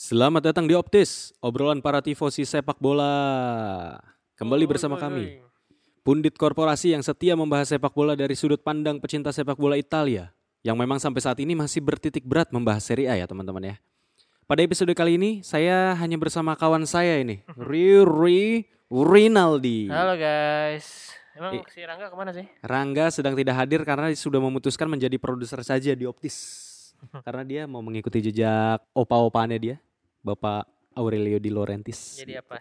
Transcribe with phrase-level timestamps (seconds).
[0.00, 4.00] Selamat datang di Optis, obrolan para tifosi sepak bola.
[4.32, 5.44] Kembali bersama kami,
[6.00, 10.32] pundit korporasi yang setia membahas sepak bola dari sudut pandang pecinta sepak bola Italia,
[10.64, 13.76] yang memang sampai saat ini masih bertitik berat membahas Serie A ya teman-teman ya.
[14.48, 19.92] Pada episode kali ini, saya hanya bersama kawan saya ini, Riri Rinaldi.
[19.92, 21.12] Halo guys.
[21.36, 22.48] Emang I- si Rangga ke mana sih?
[22.64, 26.56] Rangga sedang tidak hadir karena sudah memutuskan menjadi produser saja di Optis.
[27.26, 29.76] Karena dia mau mengikuti jejak opa-opaannya dia,
[30.20, 32.20] Bapak Aurelio Di Laurentiis.
[32.20, 32.60] Jadi apa?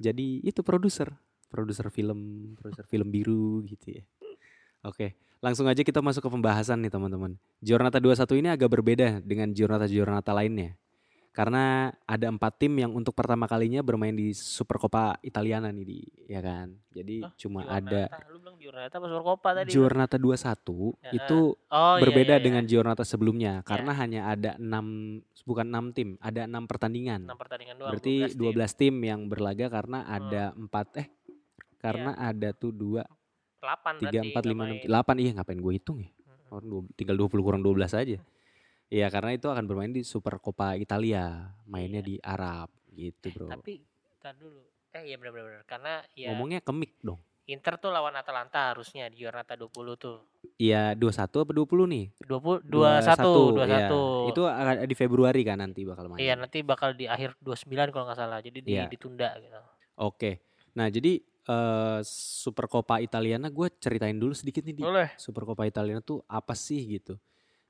[0.00, 1.12] Jadi itu produser,
[1.52, 4.04] produser film, produser film biru gitu ya.
[4.84, 7.40] Oke, langsung aja kita masuk ke pembahasan nih teman-teman.
[7.64, 10.76] Giornata 21 ini agak berbeda dengan Giornata-Giornata lainnya.
[11.34, 16.38] Karena ada empat tim yang untuk pertama kalinya bermain di Supercoppa Italiana nih di, ya
[16.38, 16.78] kan.
[16.88, 18.06] Jadi Hah, cuma Giornata.
[18.06, 19.68] ada Lu bilang Giornata apa Supercoppa tadi?
[19.68, 22.44] Giornata 21 Ya, itu oh, iya, berbeda iya, iya.
[22.46, 27.26] dengan Giornata sebelumnya karena hanya ada enam bukan enam tim, ada enam pertandingan.
[27.26, 27.90] 6 pertandingan doang.
[27.98, 28.94] Berarti 12 12 tim.
[29.02, 31.08] yang berlaga karena ada empat eh
[31.76, 32.30] karena Iya.
[32.30, 33.02] ada tuh dua
[33.58, 36.48] 8 tiga empat lima enam delapan iya ngapain gue hitung ya Mm-mm.
[36.48, 38.18] Orang dua- tinggal 20 kurang 12 aja
[38.88, 42.06] Iya karena itu akan bermain di Supercoppa Italia mainnya Iya.
[42.06, 43.72] di Arab gitu Eh, bro tapi
[44.18, 44.62] tar dulu.
[44.90, 49.52] Eh iya benar-benar karena ya ngomongnya kemik dong Inter tuh lawan Atalanta harusnya di Giornata
[49.52, 50.24] 20 tuh.
[50.56, 53.88] Iya 21 apa 20 nih 20 21, 21 iya.
[54.24, 54.32] 21.
[54.32, 58.08] itu akan di Februari kan nanti bakal main Iya nanti bakal di akhir 29 kalau
[58.08, 58.40] nggak salah.
[58.40, 58.88] Jadi di- Iya.
[58.88, 59.60] ditunda gitu.
[59.98, 60.40] Oke
[60.72, 65.12] nah jadi eh, Supercoppa Italiana gue ceritain dulu sedikit nih di Boleh.
[65.14, 67.20] Supercoppa Italiana tuh apa sih gitu.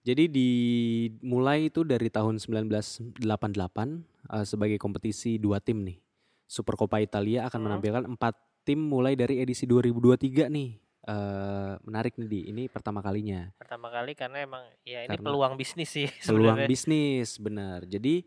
[0.04, 3.16] Jadi dimulai itu dari tahun 1988
[4.30, 5.96] eh, sebagai kompetisi dua tim nih.
[6.44, 7.66] Supercoppa Italia akan Hmm.
[7.66, 10.76] menampilkan empat tim mulai dari edisi 2023 nih.
[11.04, 13.52] Eh, menarik nih di ini pertama kalinya.
[13.56, 16.68] Pertama kali karena emang ya ini Karena peluang bisnis sih Peluang sebenarnya.
[16.68, 17.78] bisnis benar.
[17.84, 18.24] Jadi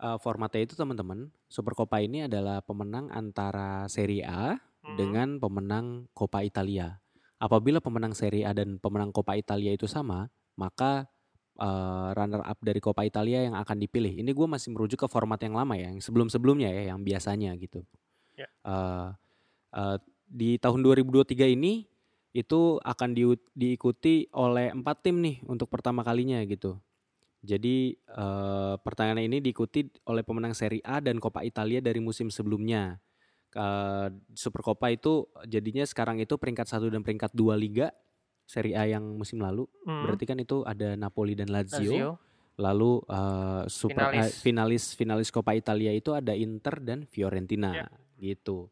[0.00, 4.96] eh, formatnya itu teman-teman, Supercoppa ini adalah pemenang antara Serie A Hmm.
[4.96, 6.96] dengan pemenang Coppa Italia.
[7.36, 11.04] Apabila pemenang Serie A dan pemenang Coppa Italia itu sama, maka
[11.60, 14.16] eh, runner up dari Coppa Italia yang akan dipilih.
[14.24, 17.84] Ini gue masih merujuk ke format yang lama ya, yang sebelum-sebelumnya ya, yang biasanya gitu.
[18.34, 18.48] Ya.
[18.64, 19.08] Eh,
[19.76, 19.96] eh,
[20.30, 21.84] di tahun 2023 ini
[22.30, 26.78] itu akan diu- diikuti oleh empat tim nih untuk pertama kalinya gitu.
[27.40, 33.00] Jadi eh, pertandingan ini diikuti oleh pemenang Serie A dan Coppa Italia dari musim sebelumnya.
[33.50, 37.90] Eh, Supercoppa itu jadinya sekarang itu peringkat satu dan peringkat dua liga
[38.50, 39.70] Serie A yang musim lalu.
[39.86, 40.02] Hmm.
[40.02, 41.78] Berarti kan itu ada Napoli dan Lazio.
[41.78, 42.10] Lazio.
[42.58, 44.34] Lalu eh, super eh, Finalis.
[44.42, 47.86] finalis finalis Coppa Italia itu ada Inter dan Fiorentina Ya.
[48.18, 48.66] gitu.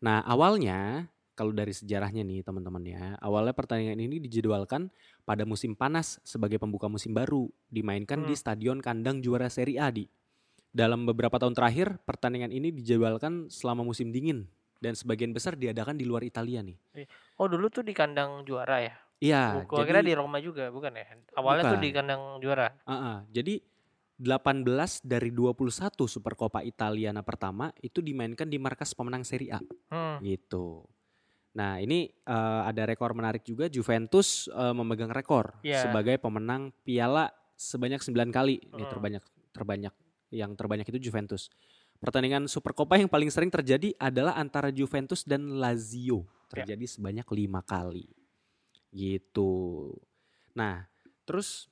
[0.00, 6.20] Nah awalnya kalau dari sejarahnya nih teman-teman ya, awalnya pertandingan ini dijadwalkan pada musim panas
[6.22, 8.40] sebagai pembuka musim baru, dimainkan di Hmm.
[8.40, 10.04] Stadion Kandang Juara Serie A di.
[10.68, 14.48] Dalam beberapa tahun terakhir, pertandingan ini dijadwalkan selama musim dingin
[14.80, 16.76] dan sebagian besar diadakan di luar Italia nih.
[17.36, 18.94] Oh dulu tuh di kandang juara ya?
[19.22, 21.06] Iya, Gua kira di Roma juga bukan ya?
[21.38, 21.98] Awalnya tuh di Bukan.
[22.02, 22.74] kandang juara.
[22.82, 23.16] Ah, ah.
[23.30, 23.62] jadi
[24.18, 29.60] 18 dari 21 Supercoppa Italiana pertama itu dimainkan di markas pemenang Serie A
[29.90, 30.18] Hmm.
[30.22, 30.86] gitu.
[31.52, 35.86] Nah, ini eh, ada rekor menarik juga Juventus eh, memegang rekor Iya.
[35.86, 38.58] sebagai pemenang piala sebanyak 9 kali.
[38.60, 38.90] Ini Hmm.
[38.90, 39.94] terbanyak terbanyak
[40.32, 41.46] yang terbanyak itu Juventus.
[41.98, 46.26] Pertandingan Supercoppa yang paling sering terjadi adalah antara Juventus dan Lazio.
[46.50, 46.66] Ya.
[46.66, 48.08] Terjadi sebanyak lima kali.
[48.92, 49.52] Gitu.
[50.54, 50.84] Nah,
[51.24, 51.66] terus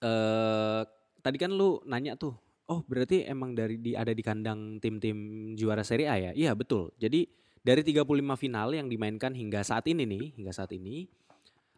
[0.00, 0.82] eh
[1.20, 2.38] tadi kan lu nanya tuh,
[2.70, 6.30] oh berarti emang dari di ada di kandang tim-tim juara Serie A ya?
[6.32, 6.94] Iya betul.
[6.96, 7.26] Jadi
[7.64, 8.06] dari 35
[8.38, 11.08] final yang dimainkan hingga saat ini nih, hingga saat ini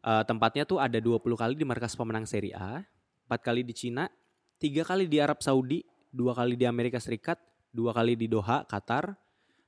[0.04, 2.84] eh, tempatnya tuh ada 20 kali di markas pemenang Serie A,
[3.26, 4.10] 4 kali di Cina,
[4.58, 7.38] tiga kali di Arab Saudi, dua kali di Amerika Serikat,
[7.70, 9.14] dua kali di Doha, Qatar,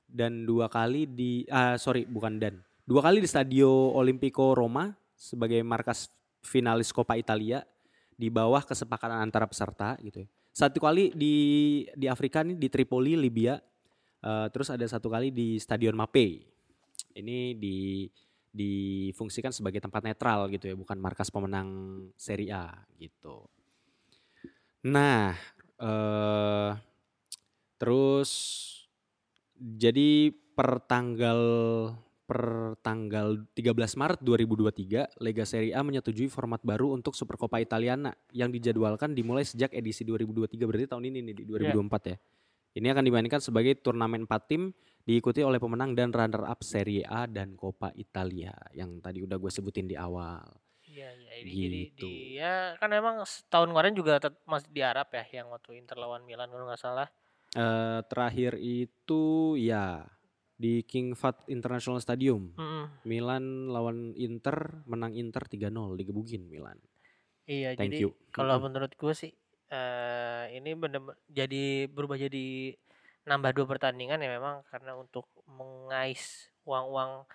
[0.09, 2.59] dan dua kali di ah sorry bukan dan
[2.89, 6.09] dua kali di Stadio Olimpico Roma sebagai markas
[6.41, 7.61] finalis Coppa Italia
[8.17, 10.27] di bawah kesepakatan antara peserta gitu ya.
[10.49, 11.35] Satu kali di
[11.93, 13.61] di Afrika nih di Tripoli Libya,
[14.19, 16.43] Eh, terus ada satu kali di Stadion Mapei.
[17.15, 18.03] Ini di
[18.49, 21.69] difungsikan sebagai tempat netral gitu ya, bukan markas pemenang
[22.19, 23.47] Serie A gitu.
[24.83, 25.35] Nah,
[25.79, 26.71] eh
[27.79, 28.31] terus
[29.55, 31.39] jadi per tanggal
[32.29, 38.53] per tanggal 13 Maret 2023 Lega Serie A menyetujui format baru untuk Supercoppa Italiana yang
[38.53, 42.17] dijadwalkan dimulai sejak edisi 2023 berarti tahun ini nih di 2024 ya.
[42.77, 44.69] Ini akan dimainkan sebagai turnamen 4 tim
[45.01, 49.49] diikuti oleh pemenang dan runner up Serie A dan Coppa Italia yang tadi udah gue
[49.49, 50.45] sebutin di awal.
[50.85, 51.31] Iya, iya.
[51.41, 52.05] Ini jadi Gitu.
[52.05, 56.53] dia kan memang setahun kemarin juga masih di Arab ya yang waktu Inter lawan Milan
[56.53, 57.09] kalau nggak salah.
[57.57, 60.05] Eh terakhir itu ya
[60.59, 62.51] di King Fahd International Stadium.
[62.59, 62.85] Mm-mm.
[63.07, 66.75] Milan lawan Inter menang Inter 3-0 digebukin Milan.
[67.47, 68.09] Iya, Thank jadi you.
[68.35, 68.67] kalau Mm-mm.
[68.69, 69.31] menurut gue sih
[69.69, 72.73] eh ini bener jadi berubah jadi
[73.29, 77.29] nambah dua pertandingan ya memang karena untuk mengais uang-uang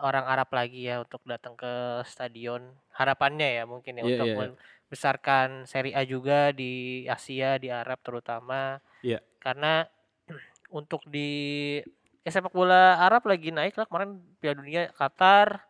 [0.00, 2.74] orang Arab lagi ya untuk datang ke stadion.
[2.96, 4.40] Harapannya ya mungkin ya Iya, untuk iya, iya.
[4.40, 8.80] membesarkan Serie A juga di Asia, di Arab terutama.
[9.04, 9.20] Iya.
[9.42, 9.84] Karena
[10.78, 11.78] untuk di
[12.20, 15.64] ya sepak bola Arab lagi naik lah kemarin Piala Dunia Qatar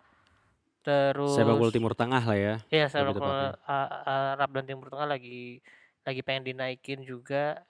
[0.81, 2.55] terus Sepak bola Timur Tengah lah ya.
[2.73, 3.55] Iya, sepak bola
[4.35, 5.61] Arab dan Timur Tengah lagi
[6.01, 7.61] lagi pengen dinaikin juga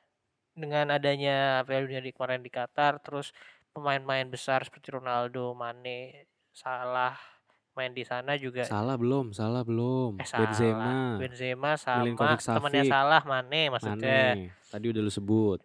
[0.54, 3.34] dengan adanya Piala Dunia di kemarin di Qatar, terus
[3.74, 7.14] pemain-pemain besar seperti Ronaldo, Mane, Salah
[7.78, 8.66] main di sana juga.
[8.66, 10.18] Salah belum, salah belum.
[10.18, 12.82] Eh salah, Benzema, Benzema sama temannya.
[12.90, 14.34] Salah, Mane maksudnya.
[14.34, 14.50] Mane.
[14.68, 15.62] Tadi udah lu sebut.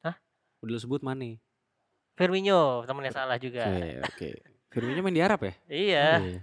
[0.00, 0.16] Hah?
[0.64, 1.43] Udah lu sebut Mane.
[2.14, 3.66] Firmino temannya Salah juga.
[3.68, 4.28] Oke, oke.
[4.70, 5.54] Firmino main di Arab ya?
[5.66, 6.06] Iya.
[6.18, 6.40] Oh, iya.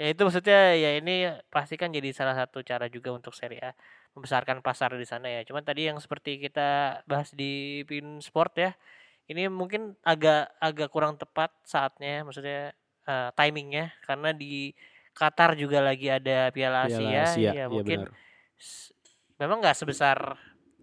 [0.00, 3.76] Ya itu maksudnya ya ini pasti kan jadi salah satu cara juga untuk Serie A
[4.16, 5.44] membesarkan pasar di sana ya.
[5.44, 8.70] Cuman tadi yang seperti kita bahas di Pin Sport ya,
[9.28, 12.72] ini mungkin agak agak kurang tepat saatnya, maksudnya
[13.04, 14.72] eh, timingnya karena di
[15.12, 18.10] Qatar juga lagi ada Piala Asia, Piala Asia, ya iya mungkin benar.
[19.36, 20.16] memang nggak sebesar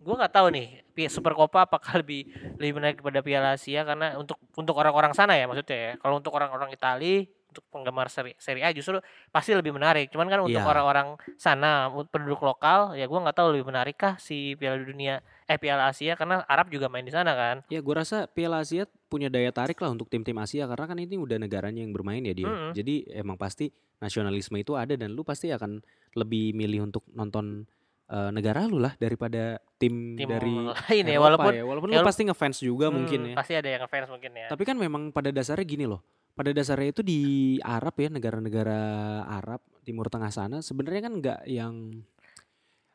[0.08, 0.68] gue nggak tahu nih
[1.12, 5.44] Super Copa apakah lebih lebih menarik daripada Piala Asia karena untuk untuk orang-orang sana ya
[5.46, 9.00] maksudnya ya kalau untuk orang-orang Itali untuk penggemar seri, seri A justru
[9.32, 10.68] pasti lebih menarik cuman kan untuk Iya.
[10.68, 15.58] orang-orang sana penduduk lokal ya gue nggak tahu lebih menarik kah si Piala Dunia eh
[15.58, 19.32] Piala Asia karena Arab juga main di sana kan Ya gue rasa Piala Asia punya
[19.32, 22.46] daya tarik lah untuk tim-tim Asia karena kan ini udah negaranya yang bermain ya dia.
[22.52, 22.72] Mm-mm.
[22.76, 25.82] Jadi emang pasti nasionalisme itu ada dan lu pasti akan
[26.14, 27.66] lebih milih untuk nonton
[28.08, 31.64] eh, negara lu lah daripada tim, tim dari lain ya Eropa walaupun ya.
[31.64, 33.36] Walaupun ya lu pasti ngefans juga hmm, mungkin ya.
[33.36, 36.02] pasti ada yang fans mungkin ya Tapi kan memang pada dasarnya gini loh.
[36.34, 37.20] Pada dasarnya itu di
[37.62, 38.80] Arab ya negara-negara
[39.26, 41.74] Arab Timur Tengah sana sebenarnya kan nggak yang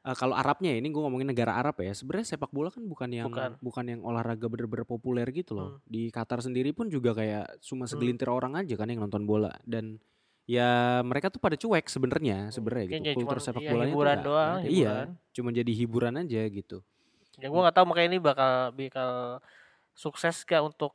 [0.03, 3.26] eh, kalau Arabnya ini gue ngomongin negara Arab ya sebenarnya sepak bola kan bukan yang
[3.31, 3.59] Bukan.
[3.59, 5.82] bukan, yang olahraga bener-bener populer gitu loh Hmm.
[5.87, 9.99] di Qatar sendiri pun juga kayak cuma segelintir orang aja kan yang nonton bola dan
[10.44, 13.94] ya mereka tuh pada cuek sebenarnya sebenarnya gitu ya kultur cuman, sepak iya, bolanya tuh
[13.94, 14.68] hiburan doang, ada.
[14.68, 15.08] iya hiburan.
[15.32, 16.78] cuma jadi hiburan aja gitu
[17.40, 19.40] Ya gue nggak tahu makanya ini bakal bakal
[19.96, 20.92] sukses gak untuk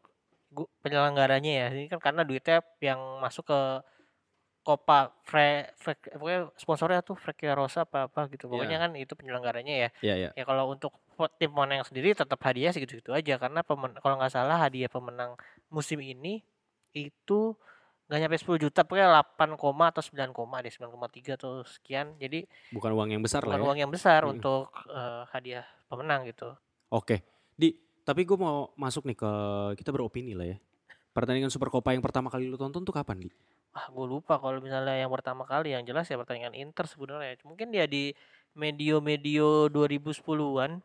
[0.85, 1.67] penyelenggaranya ya.
[1.73, 3.61] Ini kan karena duitnya yang masuk ke
[4.61, 8.51] Copa Fre, Fre pokoknya sponsornya tuh Frekia Rosa apa apa gitu.
[8.51, 9.89] Pokoknya kan itu penyelenggaranya ya.
[10.03, 10.91] ya ya Ya kalau untuk
[11.39, 15.39] tim pemenang sendiri tetap hadiah segitu-gitu aja karena pemen, kalau nggak salah hadiah pemenang
[15.71, 16.43] musim ini
[16.91, 17.55] itu
[18.07, 22.47] nggak nyampe 10 juta pokoknya 8 koma atau 9 koma deh 9,3 atau sekian jadi
[22.71, 24.31] bukan uang yang besar lah bukan ya uang yang besar Mm.
[24.33, 26.55] untuk eh, hadiah pemenang gitu
[26.87, 27.19] Oke,
[27.51, 27.75] di
[28.07, 29.31] tapi gue mau masuk nih ke
[29.75, 30.55] kita beropini lah ya.
[31.11, 33.29] Pertandingan Super Copa yang pertama kali lu tonton tuh kapan, Di?
[33.75, 37.35] Ah, gue lupa kalau misalnya yang pertama kali yang jelas ya pertandingan Inter sebenarnya.
[37.43, 38.15] Mungkin dia di
[38.55, 40.79] medio-medio 2010-an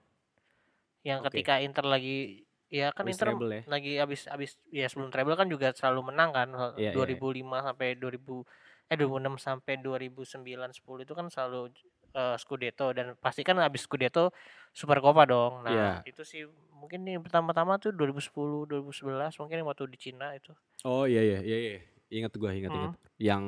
[1.06, 1.30] yang Oke.
[1.30, 2.42] ketika Inter lagi
[2.72, 3.62] ya kan Habis Inter treble ya?
[3.68, 6.48] lagi habis habis ya sebelum treble kan juga selalu menang kan
[6.80, 8.40] Iya, iya, 2005 sampai 2000
[8.88, 11.68] eh 2006 sampai 2009 10 itu kan selalu
[12.12, 14.32] eh, Scudetto dan pasti kan habis Scudetto
[14.72, 15.68] Super Copa dong.
[15.68, 16.08] Nah, Iya.
[16.08, 20.52] itu sih mungkin nih pertama-tama tuh 2010 2011 mungkin yang waktu di Cina itu.
[20.84, 21.80] Oh iya iya iya iya.
[22.12, 22.78] Ingat gue, ingat Hmm.
[22.88, 22.92] ingat.
[23.16, 23.44] Yang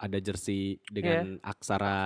[0.00, 1.96] ada jersey dengan aksara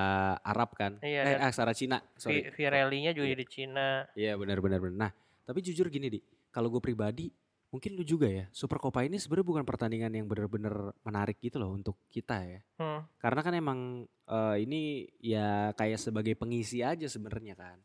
[0.43, 0.99] Arab kan?
[0.99, 2.43] Iya, eh, aksara Cina, sorry.
[2.43, 3.39] Vi- Virelli-nya juga Iya.
[3.39, 3.87] di Cina.
[4.15, 4.99] Iya benar benar benar.
[4.99, 5.11] Nah,
[5.47, 6.19] tapi jujur gini, Di.
[6.55, 7.35] Kalau gue pribadi,
[7.75, 8.47] mungkin lu juga ya.
[8.55, 12.61] Super Copa ini sebenarnya bukan pertandingan yang benar-benar menarik gitu loh untuk kita ya.
[12.79, 13.03] Hmm.
[13.19, 17.83] Karena kan emang eh, ini ya kayak sebagai pengisi aja sebenarnya kan.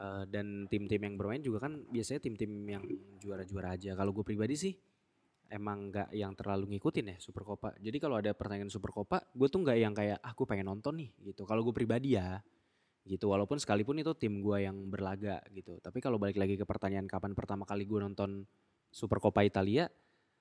[0.00, 2.84] Eh, dan tim-tim yang bermain juga kan biasanya tim-tim yang
[3.20, 3.92] juara-juara aja.
[3.92, 4.72] Kalau gue pribadi sih
[5.52, 7.76] emang nggak yang terlalu ngikutin ya Super Copa.
[7.76, 10.96] Jadi kalau ada pertandingan Super Copa, gue tuh nggak yang kayak ah gue pengen nonton
[10.96, 11.44] nih gitu.
[11.44, 12.40] Kalau gue pribadi ya
[13.04, 13.30] gitu.
[13.30, 15.78] Walaupun sekalipun itu tim gue yang berlaga gitu.
[15.78, 18.46] Tapi kalau balik lagi ke pertanyaan kapan pertama kali gue nonton
[18.88, 19.88] Super Copa Italia,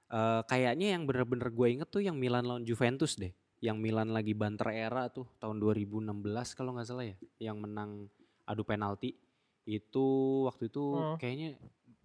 [0.08, 3.32] eh, kayaknya yang bener-bener gue inget tuh yang Milan lawan Juventus deh.
[3.62, 6.10] Yang Milan lagi banter era tuh tahun 2016
[6.51, 8.10] kalau nggak salah ya, yang menang
[8.44, 9.13] adu penalti
[9.63, 10.08] itu
[10.44, 11.15] waktu itu Hmm.
[11.15, 11.50] kayaknya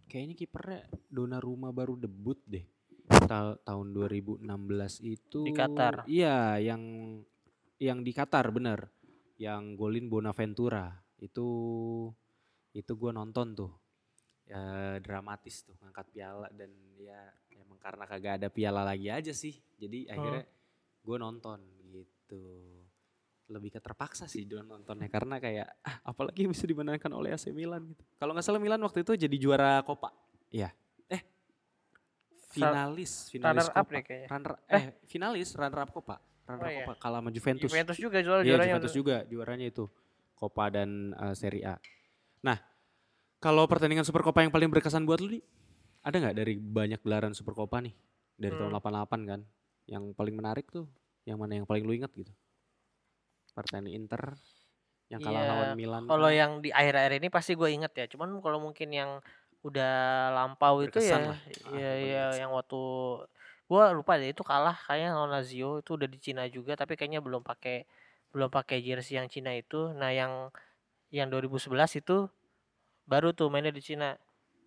[0.07, 2.63] kayaknya kipernya Donnarumma baru debut deh
[3.27, 4.45] Ta- tahun 2016
[5.01, 6.05] itu Di Qatar.
[6.07, 6.83] iya yang
[7.79, 8.93] yang di Qatar bener
[9.37, 11.49] yang golin Bonaventura itu
[12.77, 13.73] itu gue nonton tuh
[14.47, 17.19] ya dramatis tuh ngangkat piala dan ya
[17.57, 20.45] emang karena kagak ada piala lagi aja sih jadi akhirnya
[21.03, 21.59] gue nonton
[21.91, 22.45] gitu
[23.47, 27.55] lebih ke terpaksa sih don nontonnya karena kayak ah, apalagi yang bisa dimenangkan oleh AC
[27.55, 28.03] Milan gitu.
[28.19, 30.11] Kalau nggak salah Milan waktu itu jadi juara Copa.
[30.51, 30.75] Iya.
[31.07, 31.23] Eh
[32.51, 33.95] finalis, finalis runner up Copa.
[33.95, 34.29] deh kayaknya.
[34.35, 36.17] Runner eh finalis runner up Copa.
[36.47, 36.85] Runner Oh, iya.
[36.85, 37.67] Copa kalah sama Juventus.
[37.67, 38.71] Juventus juga juara Iya juaranya.
[38.73, 39.85] Juventus juga juaranya itu
[40.33, 41.75] Copa dan eh, Serie A.
[42.41, 42.59] Nah
[43.37, 45.41] kalau pertandingan Super Copa yang paling berkesan buat lu di
[46.01, 47.93] ada nggak dari banyak gelaran Super Copa nih
[48.35, 48.81] dari tahun Hmm.
[48.81, 49.41] 88 kan?
[49.87, 50.87] Yang paling menarik tuh
[51.23, 52.31] yang mana yang paling lu ingat gitu?
[53.53, 54.23] Pertandingan Inter
[55.07, 56.03] yang kalah Iya, lawan Milan.
[56.05, 56.35] Kalau kan?
[56.35, 58.07] yang di akhir-akhir ini pasti gue inget ya.
[58.11, 59.11] Cuman kalau mungkin yang
[59.63, 59.95] udah
[60.31, 61.39] lampau itu Berkesan ya, lah.
[61.67, 62.81] Ah, ya, ya yang waktu
[63.67, 67.19] gue lupa deh itu kalah kayaknya lawan Lazio itu udah di Cina juga tapi kayaknya
[67.19, 67.83] belum pakai
[68.31, 69.91] belum pakai jersey yang Cina itu.
[69.93, 70.51] Nah yang
[71.11, 72.27] yang 2011 itu
[73.07, 74.15] baru tuh mainnya di Cina.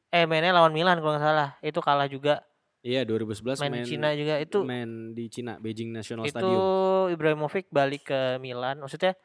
[0.09, 1.49] Eh mainnya lawan Milan kalau nggak salah.
[1.61, 2.43] Itu kalah juga
[2.79, 6.63] Iya 2011 main, main, di Cina juga itu main di Cina Beijing National itu Stadium.
[7.11, 9.19] Ibrahimovic balik ke Milan maksudnya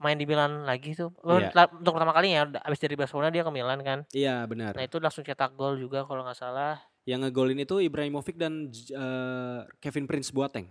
[0.00, 1.68] main di Milan lagi tuh Oh, Iya.
[1.76, 4.72] untuk pertama kalinya abis dari Barcelona dia ke Milan kan Iya benar.
[4.72, 9.60] nah itu langsung cetak gol juga kalau nggak salah Yang ngegolin itu Ibrahimovic dan eh,
[9.78, 10.68] Kevin Prince Boateng.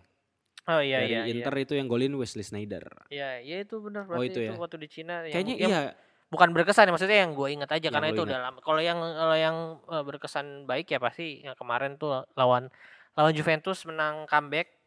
[0.66, 2.86] oh iya Dari iya Inter itu yang golin Wesley Snyder.
[3.10, 4.56] iya iya itu benar Oh, berarti itu itu, ya.
[4.56, 5.82] waktu di Cina yang- Kayaknya yang iya.
[6.30, 9.34] bukan berkesan ya maksudnya yang gue ingat aja Yang karena itu lama kalau yang kalau
[9.36, 12.70] yang eh, berkesan baik ya pasti yang kemarin tuh lawan
[13.14, 14.78] lawan Juventus menang comeback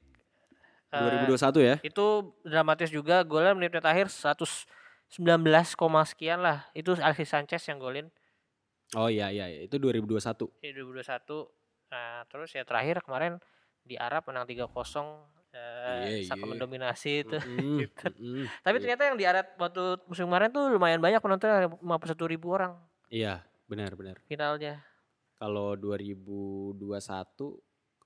[0.89, 1.77] Eh, 2021 ya.
[1.81, 2.07] itu
[2.43, 4.69] dramatis juga golnya menit menit akhir 119,
[5.73, 8.13] koma sekian lah itu Alexis Sanchez yang golin
[8.93, 9.61] Oh iya iya iya.
[9.65, 10.61] itu 2021.
[10.61, 11.49] di 2021
[11.89, 13.37] nah terus ya terakhir kemarin
[13.83, 14.65] di Arab menang 3-0
[15.53, 16.53] eh, Iya, sangat iya.
[16.57, 18.05] mendominasi itu Mm-mm, Gitu.
[18.09, 18.45] mm-mm.
[18.61, 18.83] tapi Iya.
[18.85, 21.49] ternyata yang di Arab waktu musim kemarin tuh lumayan banyak penonton
[21.81, 22.73] 51 ribu orang
[23.09, 24.17] Iya, benar benar.
[24.25, 24.81] finalnya
[25.37, 26.79] Kalau 2021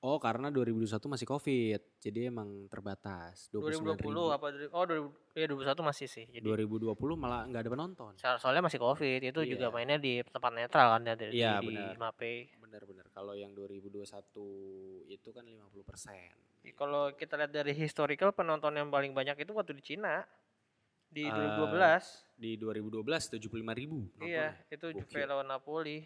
[0.07, 1.81] oh karena 2021 masih Covid.
[1.99, 6.95] Jadi emang terbatas 29 2020 apa dari- oh 2000, ya 2021 masih sih jadi 2020
[7.15, 8.13] malah nggak ada penonton.
[8.15, 9.75] so- soalnya masih covid itu juga Iya.
[9.75, 11.99] mainnya di tempat netral kan ya di, Iya, di, di benar.
[11.99, 13.07] Mape Benar-benar.
[13.11, 14.45] Kalau yang 2021
[15.09, 16.31] itu kan 50%.
[16.75, 20.23] kalau kita lihat dari historical penonton yang paling banyak itu waktu di Cina
[21.09, 24.07] di Eh, 2012 Di 2012 75 ribu.
[24.21, 26.05] iya itu Juve lawan Napoli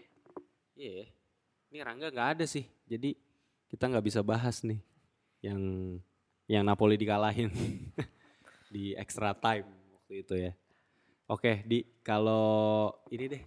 [0.74, 0.92] Iya.
[0.96, 1.06] ya.
[1.70, 2.66] Ini Rangga nggak ada sih.
[2.84, 3.14] Jadi
[3.70, 4.82] kita nggak bisa bahas nih
[5.40, 5.62] yang
[6.50, 7.54] yang Napoli dikalahin
[8.74, 10.52] di extra time waktu itu ya.
[11.30, 13.42] Oke, di kalau ini deh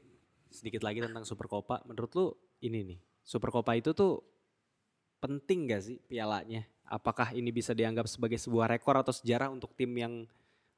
[0.47, 1.83] sedikit lagi tentang Super Copa.
[1.83, 2.25] Menurut lu
[2.63, 4.23] ini nih Super Copa itu tuh
[5.19, 6.63] penting gak sih pialanya?
[6.87, 10.23] Apakah ini bisa dianggap sebagai sebuah rekor atau sejarah untuk tim yang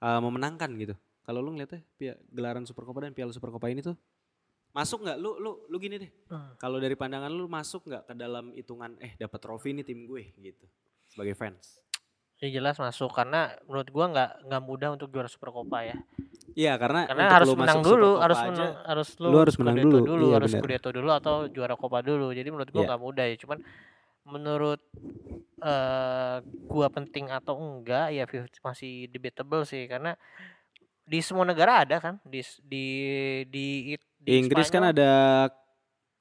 [0.01, 0.97] uh, memenangkan gitu?
[1.25, 1.85] Kalau lu ngeliatnya
[2.33, 3.93] gelaran Super Copa dan Piala Super Copa ini tuh
[4.75, 5.17] masuk nggak?
[5.23, 6.11] Lu lu lu gini deh.
[6.27, 6.51] Hmm.
[6.59, 10.35] Kalau dari pandangan lu masuk nggak ke dalam hitungan eh dapat trofi ini tim gue
[10.35, 10.67] gitu
[11.07, 11.79] sebagai fans?
[12.43, 15.95] Ya jelas masuk karena menurut gua nggak nggak mudah untuk juara Super Copa ya.
[16.51, 19.99] Iya karena Karena harus menang dulu, harus aja, menang, harus lu, lu harus menang Scudetto
[20.03, 20.25] dulu.
[20.27, 20.51] Iya, harus.
[20.51, 22.35] Scudetto dulu atau juara Copa dulu.
[22.35, 22.87] Jadi menurut gua Iya.
[22.91, 23.35] nggak mudah ya.
[23.39, 23.59] Cuman
[24.27, 24.81] menurut
[25.63, 30.19] eh gua penting atau enggak ya 50 masih debatable sih karena
[31.05, 32.85] di semua negara ada kan di di
[33.47, 33.95] di,
[34.27, 35.11] Inggris kan Spanyol, ada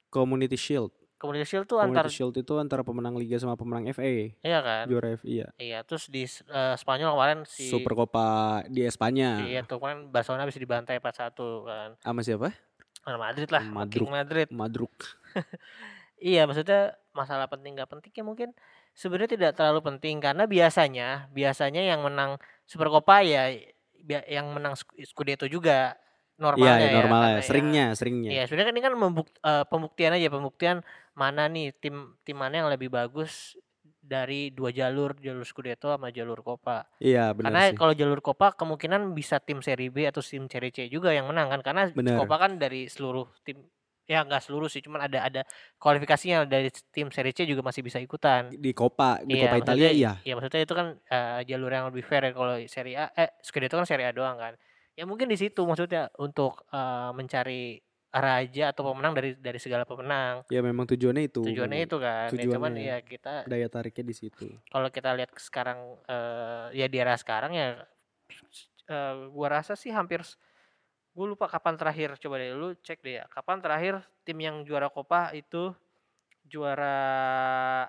[0.07, 0.91] Community Shield.
[1.15, 4.29] Community Shield tuh antar Community Shield itu antara pemenang liga sama pemenang FA.
[4.35, 5.47] iya kan Juara FA ya.
[5.57, 8.25] iya terus di eh, Spanyol kemarin si Super Copa
[8.67, 9.41] di Espanya.
[9.41, 11.33] iya tuh kan Barcelona bisa dibantai 4-1
[11.63, 12.51] kan Sama siapa?
[13.01, 14.01] Real Madrid lah Madrid.
[14.01, 14.93] King Madrid Madruk.
[16.15, 18.49] Iya, maksudnya masalah penting nggak penting ya mungkin
[18.95, 23.51] sebenarnya tidak terlalu penting karena biasanya biasanya yang menang Super Copa ya
[24.25, 26.04] yang menang Sc- Scudetto juga Iya,
[26.35, 26.95] normalnya ya, ya.
[26.99, 27.37] normalnya.
[27.39, 28.31] ya- Seringnya, seringnya.
[28.31, 30.77] Iya, sebenarnya kan ini kan membuk- eh, pembuktian aja pembuktian
[31.15, 33.55] mana nih tim tim mana yang lebih bagus
[34.05, 36.85] dari dua jalur jalur Scudetto sama jalur Copa.
[37.01, 40.85] Iya, benar Karena kalau jalur Copa kemungkinan bisa tim Serie B atau tim Serie C
[40.85, 42.21] juga yang menang kan karena Benar.
[42.21, 43.65] Copa kan dari seluruh tim
[44.05, 45.41] ya nggak seluruh sih cuman ada ada
[45.81, 48.53] kualifikasinya dari tim Serie C juga masih bisa ikutan.
[48.53, 50.11] Di Copa, di Iya, Copa Italia iya.
[50.21, 53.81] Iya maksudnya itu kan eh, jalur yang lebih fair ya kalau Serie A eh Scudetto
[53.81, 54.53] kan Serie A doang kan.
[54.95, 57.79] Ya mungkin di situ maksudnya untuk eh, mencari
[58.15, 60.47] raja atau pemenang dari dari segala pemenang.
[60.47, 61.43] Ya memang tujuannya itu.
[61.43, 62.31] Tujuannya itu kan.
[62.31, 62.83] Ya, cuman tujuannya.
[62.87, 64.47] ya kita Daya tariknya di situ.
[64.71, 67.83] kalau kita lihat sekarang eh, ya di era sekarang ya
[68.87, 70.23] eh, gua rasa sih hampir
[71.15, 74.91] gue lupa kapan terakhir coba deh lu cek deh ya kapan terakhir tim yang juara
[74.91, 75.71] Copa itu
[76.43, 77.87] juara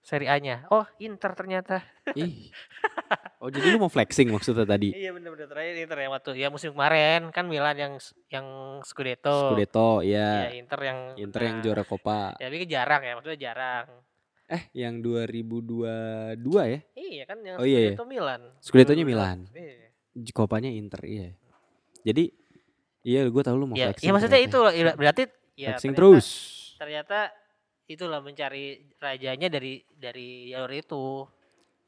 [0.00, 1.84] Serie A-nya oh Inter ternyata
[2.16, 2.48] Ih.
[3.42, 4.94] Oh jadi lu mau flexing maksudnya tadi?
[4.94, 7.92] iya bener-bener terakhir Inter yang waktu ya musim kemarin kan Milan yang
[8.30, 8.46] yang
[8.80, 10.54] Scudetto Scudetto ya ya.
[10.54, 12.38] Inter yang Inter yang nah, juara Copa.
[12.38, 13.86] ya tapi jarang ya maksudnya jarang
[14.46, 16.80] Eh, yang 2022 ya?
[16.92, 17.90] Iya kan yang Oh, iya, iya.
[17.90, 18.40] Scudetto Milan.
[18.60, 19.10] Scudetto-nya 2022.
[19.10, 19.38] Milan.
[19.50, 19.88] Iya.
[20.30, 21.28] Kopanya Inter, iya.
[22.02, 22.24] Jadi
[23.00, 24.06] iya gue tahu lu mau Ya, flexing.
[24.06, 24.50] ya maksudnya ternyata.
[24.76, 25.22] itu berarti
[25.56, 26.26] ya flexing ternyata, terus.
[26.76, 27.18] Ternyata
[27.86, 28.64] itulah mencari
[28.96, 31.04] rajanya dari dari jalur itu.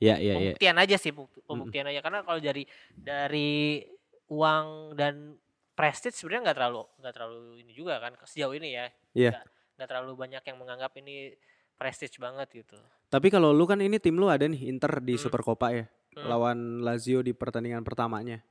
[0.04, 0.52] Ya, ya, ya.
[0.52, 3.80] pembuktian aja sih buk- pembuktian aja karena kalau dari dari
[4.26, 5.36] uang dan
[5.72, 9.30] prestige sebenarnya nggak terlalu nggak terlalu ini juga kan sejauh ini ya Iya.
[9.32, 9.44] nggak
[9.74, 11.34] nggak terlalu banyak yang menganggap ini
[11.74, 15.22] prestige banget gitu Tapi kalau lu kan ini tim lu ada nih Inter di Hmm.
[15.22, 15.86] Super Copa ya.
[16.12, 16.26] Hmm.
[16.26, 18.42] Lawan Lazio di pertandingan pertamanya.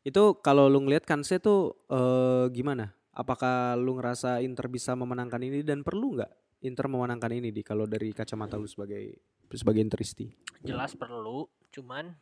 [0.00, 2.94] Itu kalau lu ngelihat Kanse tuh eh, gimana?
[3.10, 6.30] Apakah lu ngerasa Inter bisa memenangkan ini dan perlu nggak
[6.62, 9.10] Inter memenangkan ini di kalau dari kacamata lu sebagai
[9.52, 10.30] sebagai Interisti?
[10.60, 12.12] jelas perlu cuman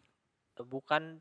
[0.55, 1.19] eh, bukan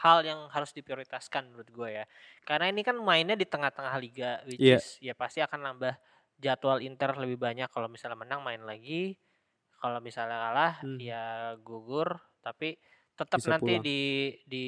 [0.00, 2.04] hal yang harus diprioritaskan menurut gue ya
[2.42, 4.80] karena ini kan mainnya di tengah-tengah liga which Iya.
[4.80, 5.92] is ya pasti akan nambah
[6.40, 9.20] jadwal Inter lebih banyak kalau misalnya menang main lagi
[9.76, 10.96] kalau misalnya kalah Hmm.
[10.96, 11.24] ya
[11.60, 12.80] gugur tapi
[13.12, 13.84] tetap Bisa nanti pulang.
[13.84, 14.00] di
[14.48, 14.66] di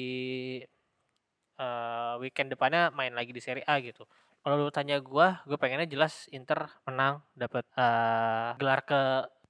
[1.57, 4.05] eh, weekend depannya main lagi di Serie A gitu
[4.43, 9.01] kalau lu tanya gua gue pengennya jelas Inter menang dapat eh, gelar ke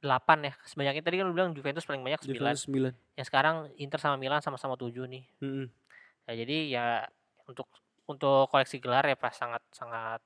[0.03, 2.91] 8 ya sebanyak tadi kan lu bilang Juventus paling banyak 9 Juventus 9.
[3.15, 5.72] ya sekarang Inter sama Milan sama-sama 7 nih Mm-mm.
[6.27, 6.86] ya jadi ya
[7.45, 7.72] untuk
[8.03, 10.19] untuk koleksi gelar ya pas sangat sangat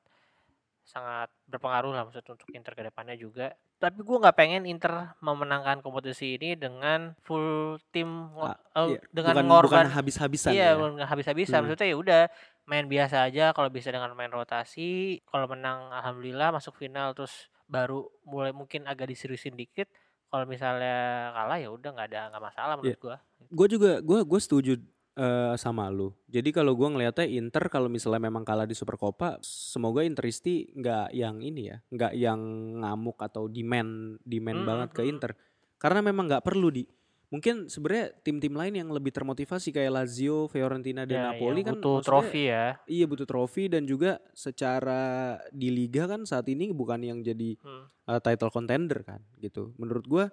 [0.81, 5.85] sangat berpengaruh lah maksud untuk Inter ke depannya juga tapi gua nggak pengen Inter memenangkan
[5.85, 10.73] kompetisi ini dengan full tim Ah, eh, Iya, dengan bukan, ngorban bukan habis-habisan iya ya.
[10.73, 11.63] bukan habis-habisan Hmm.
[11.67, 12.21] maksudnya ya udah
[12.65, 18.07] main biasa aja kalau bisa dengan main rotasi kalau menang alhamdulillah masuk final terus baru
[18.23, 19.91] mulai mungkin agak diseriusin dikit
[20.27, 24.39] kalau misalnya kalah ya udah nggak ada nggak masalah menurut gua Gue juga gue gue
[24.43, 24.73] setuju
[25.17, 26.11] eh, sama lu.
[26.27, 31.15] Jadi kalau gua ngelihatnya Inter kalau misalnya memang kalah di Super Copa, semoga Interisti nggak
[31.15, 32.39] yang ini ya, nggak yang
[32.83, 35.11] ngamuk atau demand demand Mm, banget ke mm.
[35.15, 35.31] Inter.
[35.79, 36.83] Karena memang nggak perlu di.
[37.27, 41.83] Mungkin sebenarnya tim-tim lain yang lebih termotivasi kayak Lazio, Fiorentina dan ya, Napoli yang kan
[41.83, 47.03] butuh trofi ya Iya butuh trofi dan juga secara di liga kan saat ini bukan
[47.03, 47.83] yang jadi Hmm.
[48.07, 49.75] uh, title contender kan gitu.
[49.75, 50.25] Menurut gua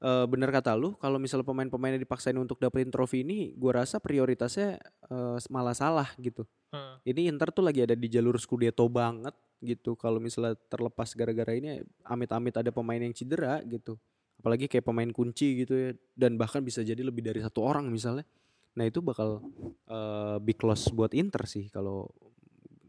[0.00, 4.80] uh, bener kata lu kalau misalnya pemain-pemainnya dipaksain untuk dapetin trofi ini, gua rasa prioritasnya
[5.12, 6.48] uh, malah salah gitu.
[6.72, 7.04] Hmm.
[7.04, 9.92] Ini Inter tuh lagi ada di jalur Scudetto banget gitu.
[9.92, 14.00] Kalau misalnya terlepas gara-gara ini amit-amit ada pemain yang cedera gitu.
[14.40, 18.24] Apalagi kayak pemain kunci gitu ya dan bahkan bisa jadi lebih dari satu orang misalnya.
[18.72, 19.44] Nah, itu bakal
[19.86, 22.08] uh, big loss buat Inter sih kalau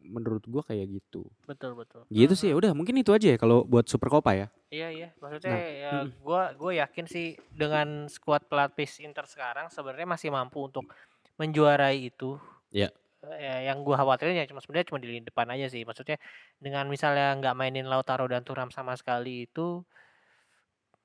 [0.01, 1.23] menurut gua kayak gitu.
[1.47, 4.35] betul betul Gitu Hmm, sih ya udah mungkin itu aja ya kalau buat Super Copa
[4.35, 4.47] ya.
[4.71, 5.91] Iya iya, maksudnya Nah, ya
[6.23, 10.87] gua gua yakin sih dengan skuad pelapis Inter sekarang sebenarnya masih mampu untuk
[11.35, 12.39] menjuarai itu.
[12.71, 12.91] Iya.
[13.21, 15.83] Ya, yang gua khawatirin ya cuma sebenarnya cuma di lini depan aja sih.
[15.85, 16.17] Maksudnya
[16.57, 19.83] dengan misalnya nggak mainin Lautaro dan Thuram sama sekali itu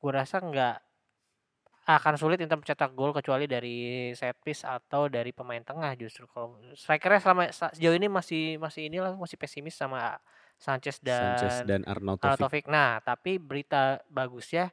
[0.01, 0.77] gua rasa nggak
[1.87, 6.59] akan sulit Inter mencetak gol kecuali dari set piece atau dari pemain tengah justru kalau
[6.75, 10.19] strikernya selama sejauh ini masih masih inilah masih pesimis sama
[10.59, 12.27] Sanchez dan Sanchez dan Arnautovic.
[12.27, 12.65] Arnautovic.
[12.67, 14.73] Nah, tapi berita bagusnya,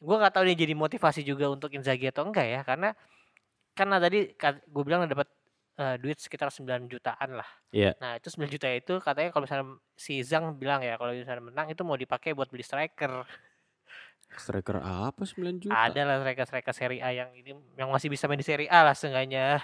[0.00, 2.96] gue nggak tahu dia jadi motivasi juga untuk Inzaghi atau enggak ya, karena
[3.76, 4.32] karena tadi
[4.66, 5.28] gue bilang dapat
[5.78, 7.48] eh, duit sekitar 9 jutaan lah.
[7.70, 7.94] Iya.
[8.00, 11.68] Nah, itu 9 juta itu katanya kalau misalnya si Zhang bilang ya, kalau misalnya menang
[11.70, 13.22] itu mau dipakai buat beli striker.
[14.32, 15.74] Striker apa 9 juta?
[15.74, 18.94] Ada lah striker-striker Serie A yang ini yang masih bisa main di Serie A lah
[18.94, 19.58] seenggaknya.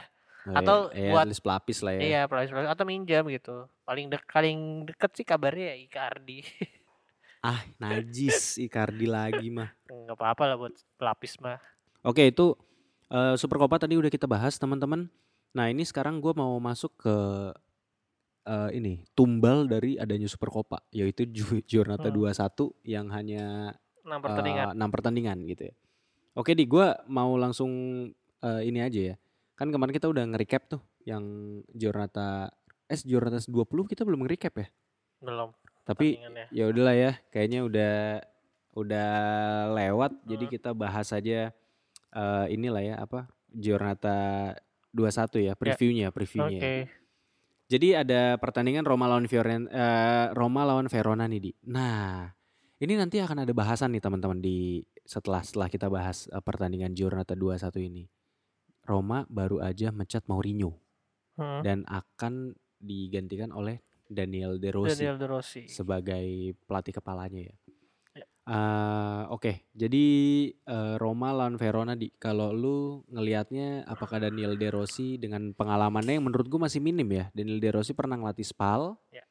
[0.46, 2.00] Oh, atau ya, ya, buat- at least pelapis lah ya.
[2.00, 3.56] Iya, pelapis-pelapis atau minjam gitu.
[3.82, 6.40] Paling dek paling deket sih kabarnya ya Icardi.
[7.40, 9.70] Ah, najis Icardi lagi mah.
[9.86, 11.62] Enggak apa-apa lah buat pelapis mah.
[12.02, 12.58] Oke, itu
[13.06, 15.06] eh, Super Copa tadi udah kita bahas teman-teman.
[15.54, 17.14] Nah, ini sekarang gua mau masuk ke
[18.44, 21.22] eh, ini tumbal dari adanya Super Copa, yaitu
[21.62, 22.18] Giornata Hmm.
[22.18, 23.74] 21 yang hanya
[24.06, 24.66] 6 pertandingan.
[24.70, 25.74] eh, enam pertandingan gitu ya.
[26.32, 27.70] Oke, di gua mau langsung
[28.40, 29.16] eh, ini aja ya.
[29.56, 31.24] Kan kemarin kita udah nge-recap tuh yang
[31.72, 32.52] Giornata
[32.86, 34.68] eh Giornata 20 kita belum nge-recap ya.
[35.18, 35.50] Belum
[35.82, 36.18] Tapi
[36.50, 37.94] ya udahlah ya, kayaknya udah
[38.76, 39.10] udah
[39.72, 40.12] lewat.
[40.24, 40.52] Jadi Hmm.
[40.52, 41.50] kita bahas aja
[42.12, 44.52] eh, inilah ya apa Giornata
[44.92, 46.60] 21 ya, previewnya, previewnya.
[46.60, 46.74] Oke.
[47.66, 51.52] Jadi ada pertandingan Roma lawan Fioren eh, Roma lawan Verona nih di.
[51.66, 52.30] Nah,
[52.76, 57.32] ini nanti akan ada bahasan nih teman-teman di setelah setelah kita bahas eh, pertandingan Giornata
[57.32, 58.04] 21 ini.
[58.82, 60.78] Roma baru aja mecat Mourinho
[61.36, 61.60] Hmm.
[61.60, 65.68] dan akan digantikan oleh Daniel De Rossi Daniel De Rossi.
[65.68, 66.24] sebagai
[66.64, 67.54] pelatih kepalanya ya.
[68.14, 68.24] Ya.
[68.46, 70.04] Eh, Oke, jadi
[70.48, 72.76] eh, Roma lawan Verona di kalau lu
[73.10, 77.28] ngelihatnya apakah Daniel De Rossi dengan pengalamannya yang menurut gua masih minim ya.
[77.34, 79.25] Daniel De Rossi pernah ngelatih Spal, Ya,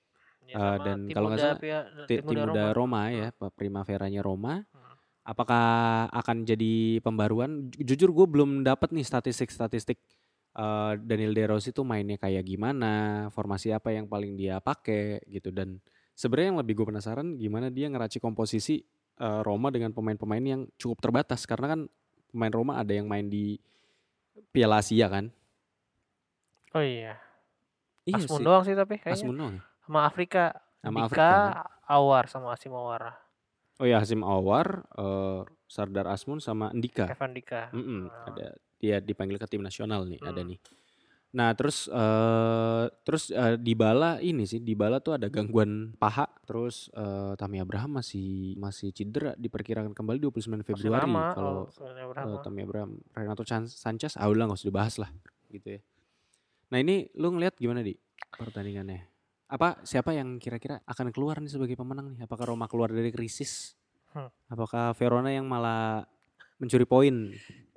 [0.54, 2.78] Eh, sama dan tim kalau nggak salah, Pia- ti- tim muda Roma.
[2.78, 4.54] Roma, ya, Primaveranya Roma.
[4.62, 4.94] Hmm.
[5.26, 5.66] apakah
[6.14, 7.74] akan jadi pembaruan?
[7.74, 9.98] Ju- Jujur gue belum dapat nih statistik-statistik
[10.56, 15.50] eh, Daniel De Rossi tuh mainnya kayak gimana, formasi apa yang paling dia pakai gitu
[15.50, 15.82] dan
[16.14, 18.86] sebenarnya yang lebih gue penasaran gimana dia ngeracik komposisi
[19.18, 21.80] eh, Roma dengan pemain-pemain yang cukup terbatas karena kan
[22.30, 23.58] pemain Roma ada yang main di
[24.54, 25.28] Piala Asia kan.
[26.72, 27.16] Oh iya.
[28.06, 28.46] Iya Asmun sih.
[28.46, 29.26] doang sih tapi kayaknya.
[29.26, 29.64] Asmun doang ya?
[29.86, 30.58] Sama Afrika.
[30.82, 31.38] Sama Dika, Afrika?
[31.86, 33.14] Awar sama Asim Awar.
[33.78, 37.06] Oh ya Hasim Awar, eh, Sardar Asmun sama Ndika.
[37.06, 37.70] Evan Dika.
[37.70, 38.26] Mm-mm, Ah.
[38.34, 38.48] ada
[38.80, 40.50] dia dipanggil ke tim nasional nih, ada Hmm.
[40.56, 40.60] nih.
[41.36, 47.36] Nah, terus eh terus eh, Dybala ini sih, Dybala tuh ada gangguan paha, terus eh
[47.36, 52.36] Tammy Abraham masih masih cedera diperkirakan kembali 29 Masih Februari kalau sebenarnya eh, berapa.
[52.42, 55.12] Tammy Abraham, Renato Sanchez, ah udah nggak usah dibahas lah
[55.52, 55.80] gitu ya.
[56.72, 58.00] Nah, ini lu ngelihat gimana di
[58.32, 59.15] pertandingannya?
[59.46, 62.26] Apa siapa yang kira-kira akan keluar nih sebagai pemenang nih?
[62.26, 63.78] Apakah Roma keluar dari krisis?
[64.18, 64.34] Hmm.
[64.50, 66.10] Apakah Verona yang malah
[66.58, 67.30] mencuri poin?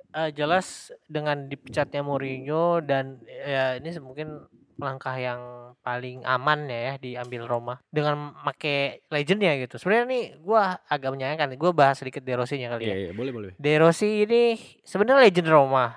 [0.09, 4.49] Eh, jelas dengan dipecatnya Mourinho dan ya ini mungkin
[4.81, 9.77] langkah yang paling aman ya, ya diambil Roma dengan make legendnya gitu.
[9.77, 11.53] Sebenarnya nih gua agak menyayangkan.
[11.59, 12.97] Gue bahas sedikit De Rossi-nya kali Iya, ya.
[12.97, 13.51] iya, boleh, boleh.
[13.59, 15.93] De Rossi ini sebenarnya legend Roma.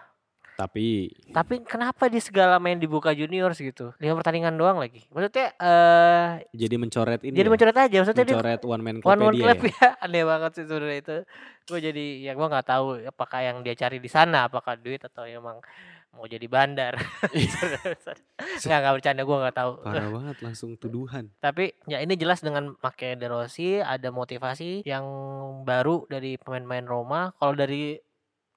[0.52, 3.96] Tapi Tapi kenapa di segala main dibuka juniors gitu?
[3.96, 5.08] Lima pertandingan doang lagi.
[5.08, 7.96] Maksudnya eh jadi mencoret ini jadi ya, mencoret aja.
[8.04, 9.72] Maksudnya dia mencoret one man one man club club ya.
[9.72, 9.88] ya.
[10.04, 11.16] Aneh banget sih sebenarnya itu.
[11.68, 15.24] Gue jadi ya gue nggak tahu apakah yang dia cari di sana apakah duit atau
[15.24, 15.62] emang
[16.12, 17.00] mau jadi bandar.
[18.62, 19.72] Nggak nggak bercanda gue nggak tahu.
[19.80, 21.32] Parah banget langsung tuduhan.
[21.40, 25.04] Tapi ya ini jelas dengan pakai De Rossi ada motivasi yang
[25.64, 27.32] baru dari pemain-pemain Roma.
[27.40, 27.96] Kalau dari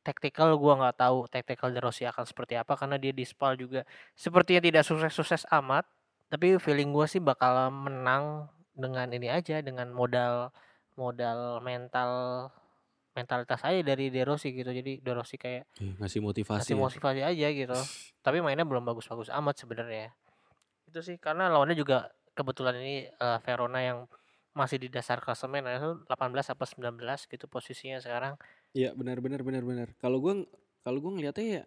[0.06, 3.82] tactical gua nggak tahu tactical De Rossi akan seperti apa karena dia di Spal juga
[4.14, 5.90] sepertinya tidak sukses-sukses amat.
[6.30, 10.54] Tapi feeling gua sih bakal menang dengan ini aja dengan modal
[10.94, 12.12] modal mental
[13.16, 14.70] mentalitas aja dari De Rossi gitu.
[14.70, 16.62] Jadi De Rossi kayak Eh, ngasih motivasi.
[16.62, 16.82] kasih ya.
[16.84, 17.74] motivasi aja gitu.
[18.26, 20.12] Tapi mainnya belum bagus-bagus amat sebenarnya.
[20.86, 24.00] Itu sih karena lawannya juga kebetulan ini eh, Verona yang
[24.56, 28.36] masih di dasar klasemen ya, itu 18 apa 19 gitu posisinya sekarang.
[28.76, 29.88] Iya, benar benar benar benar.
[30.04, 30.44] Kalau gua
[30.84, 31.64] kalau gua ngeliatnya ya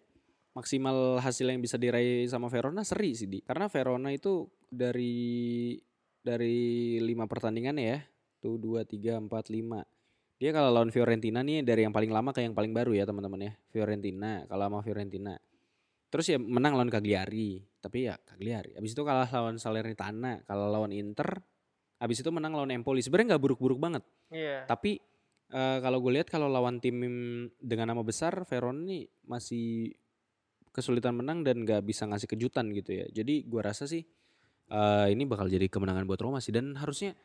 [0.53, 3.41] maksimal hasil yang bisa diraih sama Verona seri sih di.
[3.41, 5.73] Karena Verona itu dari
[6.21, 8.05] dari lima pertandingan ya,
[8.45, 9.81] tuh dua tiga empat lima.
[10.39, 13.41] Dia kalau lawan Fiorentina nih dari yang paling lama ke yang paling baru ya teman-teman
[13.49, 13.53] ya.
[13.73, 15.35] Fiorentina, kalau sama Fiorentina.
[16.09, 18.77] Terus ya menang lawan Cagliari, tapi ya Cagliari.
[18.79, 21.43] Habis itu kalah lawan Salernitana, kalau lawan Inter,
[21.99, 23.03] habis itu menang lawan Empoli.
[23.03, 24.07] Sebenarnya nggak buruk-buruk banget.
[24.31, 24.65] Iya.
[24.71, 25.03] Tapi
[25.53, 26.97] eh, kalau gue lihat kalau lawan tim
[27.61, 29.93] dengan nama besar, Verona nih masih
[30.73, 33.07] kesulitan menang dan nggak bisa ngasih kejutan gitu ya.
[33.11, 34.05] Jadi gue rasa sih
[34.69, 37.17] eh, ini bakal jadi kemenangan buat Roma sih dan harusnya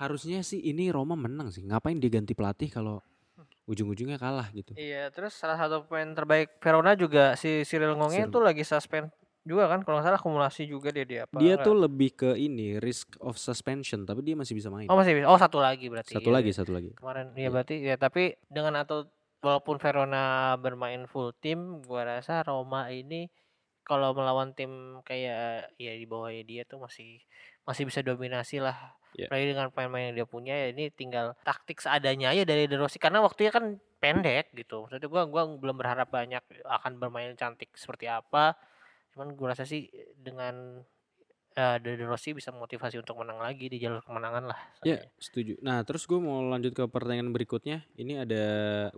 [0.00, 1.62] harusnya sih ini Roma menang sih.
[1.62, 3.02] Ngapain dia ganti pelatih kalau
[3.66, 4.74] ujung-ujungnya kalah gitu.
[4.74, 9.10] Iya, terus salah satu pemain terbaik Verona juga si Cyril Ngonge tuh lagi suspend
[9.42, 12.78] juga kan kalau nggak salah akumulasi juga dia dia apa Dia tuh lebih ke ini
[12.78, 14.86] risk of suspension tapi dia masih bisa main.
[14.86, 15.26] Oh masih bisa.
[15.26, 16.14] Oh satu lagi berarti.
[16.14, 16.56] Satu Iya, lagi, iya.
[16.56, 16.90] satu lagi.
[16.94, 17.48] kemarin ya Iya.
[17.50, 19.10] berarti ya tapi dengan atau
[19.42, 20.24] walaupun Verona
[20.56, 23.26] bermain full tim gua rasa Roma ini
[23.82, 24.70] kalau melawan tim
[25.02, 27.18] kayak ya di bawahnya dia tuh masih
[27.62, 29.26] masih bisa dominasi lah Iya.
[29.28, 32.96] apalagi dengan pemain-pemain yang dia punya ya ini tinggal taktik seadanya aja dari De Rossi
[32.96, 38.06] karena waktunya kan pendek gitu maksudnya gua gua belum berharap banyak akan bermain cantik seperti
[38.06, 38.54] apa
[39.12, 40.80] cuman gua rasa sih dengan
[41.56, 45.60] eh, De Rossi bisa motivasi untuk menang lagi di jalur kemenangan lah Ya, setuju.
[45.62, 47.86] Nah, terus gue mau lanjut ke pertanyaan berikutnya.
[47.94, 48.44] Ini ada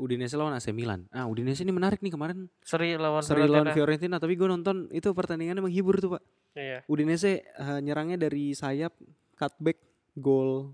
[0.01, 1.05] Udinese lawan AC Milan.
[1.13, 2.49] Ah, Udinese ini menarik nih kemarin.
[2.65, 4.17] seri lawan Seri lawan Fiorentina.
[4.17, 6.23] Tapi gue nonton itu pertandingannya menghibur tuh, Pak.
[6.57, 8.97] iya Udinese eh, nyerangnya dari sayap,
[9.37, 9.77] cutback,
[10.17, 10.73] gol.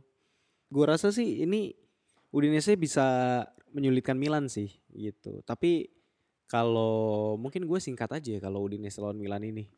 [0.70, 1.74] Gue rasa sih ini
[2.30, 3.42] Udinese bisa
[3.74, 5.42] menyulitkan Milan sih gitu.
[5.42, 5.90] Tapi
[6.50, 9.70] kalau mungkin gue singkat aja ya kalau Udinese lawan Milan ini.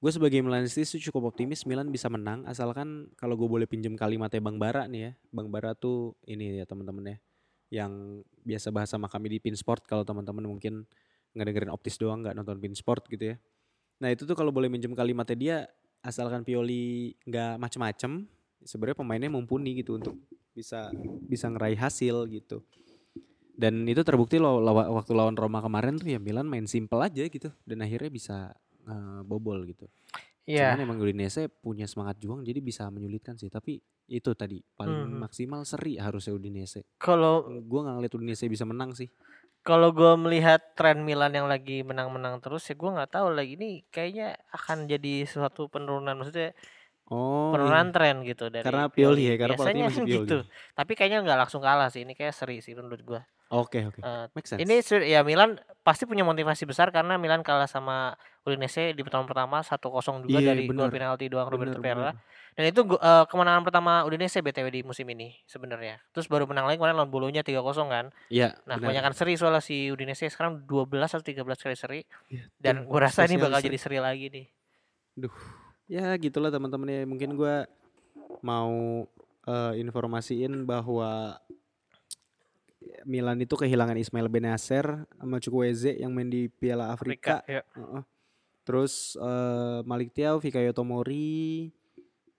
[0.00, 4.40] Gue sebagai Milanistis tuh cukup optimis Milan bisa menang asalkan kalau gue boleh pinjem kalimatnya
[4.40, 5.12] Bang Bara nih ya.
[5.28, 7.16] Bang Bara tuh ini ya teman-teman ya
[7.68, 10.88] yang biasa bahas sama kami di Pinsport kalau teman-teman mungkin
[11.36, 13.36] ngedengerin optis doang nggak nonton Pinsport gitu ya.
[14.00, 15.56] Nah itu tuh kalau boleh minjem kalimatnya dia
[16.00, 18.24] asalkan Pioli nggak macem-macem
[18.64, 20.16] sebenarnya pemainnya mumpuni gitu untuk
[20.56, 20.88] bisa
[21.28, 22.64] bisa ngeraih hasil gitu.
[23.56, 27.24] Dan itu terbukti lo lawa- waktu lawan Roma kemarin tuh ya Milan main simple aja
[27.24, 28.36] gitu dan akhirnya bisa
[28.84, 29.88] eh, bobol gitu.
[30.44, 30.70] Iya.
[30.70, 33.48] Cuman emang Udinese punya semangat juang jadi bisa menyulitkan sih.
[33.48, 35.18] Tapi itu tadi paling Mhm.
[35.18, 36.86] maksimal seri harusnya Udinese.
[36.96, 39.10] Kalau Gua nggak ngeliat Udinese bisa menang sih.
[39.60, 43.82] kalau gue melihat tren Milan yang lagi menang-menang terus ya gue nggak tahu lagi ini
[43.84, 46.54] kayaknya akan jadi suatu penurunan maksudnya
[47.06, 47.92] Oh, penurunan iya.
[47.92, 50.18] tren gitu dari Karena Pioli ya, karena Biasanya masih Pioli.
[50.22, 50.38] gitu.
[50.70, 53.20] Tapi kayaknya nggak langsung kalah sih ini kayak seri sih menurut gue.
[53.46, 54.02] Oke oke.
[54.34, 54.58] Make sense.
[54.58, 59.26] ini su- ya Milan pasti punya motivasi besar karena Milan kalah sama Udinese di pertemuan
[59.26, 59.78] pertama 1-0
[60.20, 60.90] juga Iya, dari gol bener.
[60.90, 62.10] penalti doang Roberto Bener, Perla.
[62.10, 62.24] bener.
[62.54, 66.02] Dan itu eh, kemenangan pertama Udinese BTW di musim ini sebenarnya.
[66.10, 68.10] Terus baru menang lagi kemarin lawan Bolonya 3-0 kan.
[68.26, 68.58] Iya.
[68.64, 68.82] Nah, benar.
[68.82, 73.22] kebanyakan seri soalnya si Udinese sekarang 12 atau 13 kali seri Iya, dan gue rasa
[73.24, 73.66] ini bakal seri.
[73.68, 74.46] jadi seri lagi nih.
[75.86, 77.02] Ya gitulah teman-teman ya.
[77.04, 77.62] Mungkin gua
[78.42, 79.06] mau
[79.44, 81.38] eh, informasiin bahwa
[83.02, 87.40] Milan itu kehilangan Ismail Benacer sama Chukwueze yang main di Piala Afrika.
[87.40, 87.62] Afrika, ya.
[87.74, 88.02] Heeh.
[88.62, 91.70] Terus eh, Malik Tiaw, Fikayo Tomori,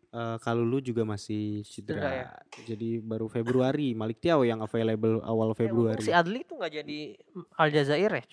[0.09, 2.09] eh, Kalulu juga masih Cedera cedera.
[2.13, 2.29] ya?
[2.57, 6.01] Jadi baru Februari Malik Tiaw yang available awal Eh, Februari.
[6.01, 6.99] si Adli tuh nggak jadi
[7.55, 8.23] Aljazair ya?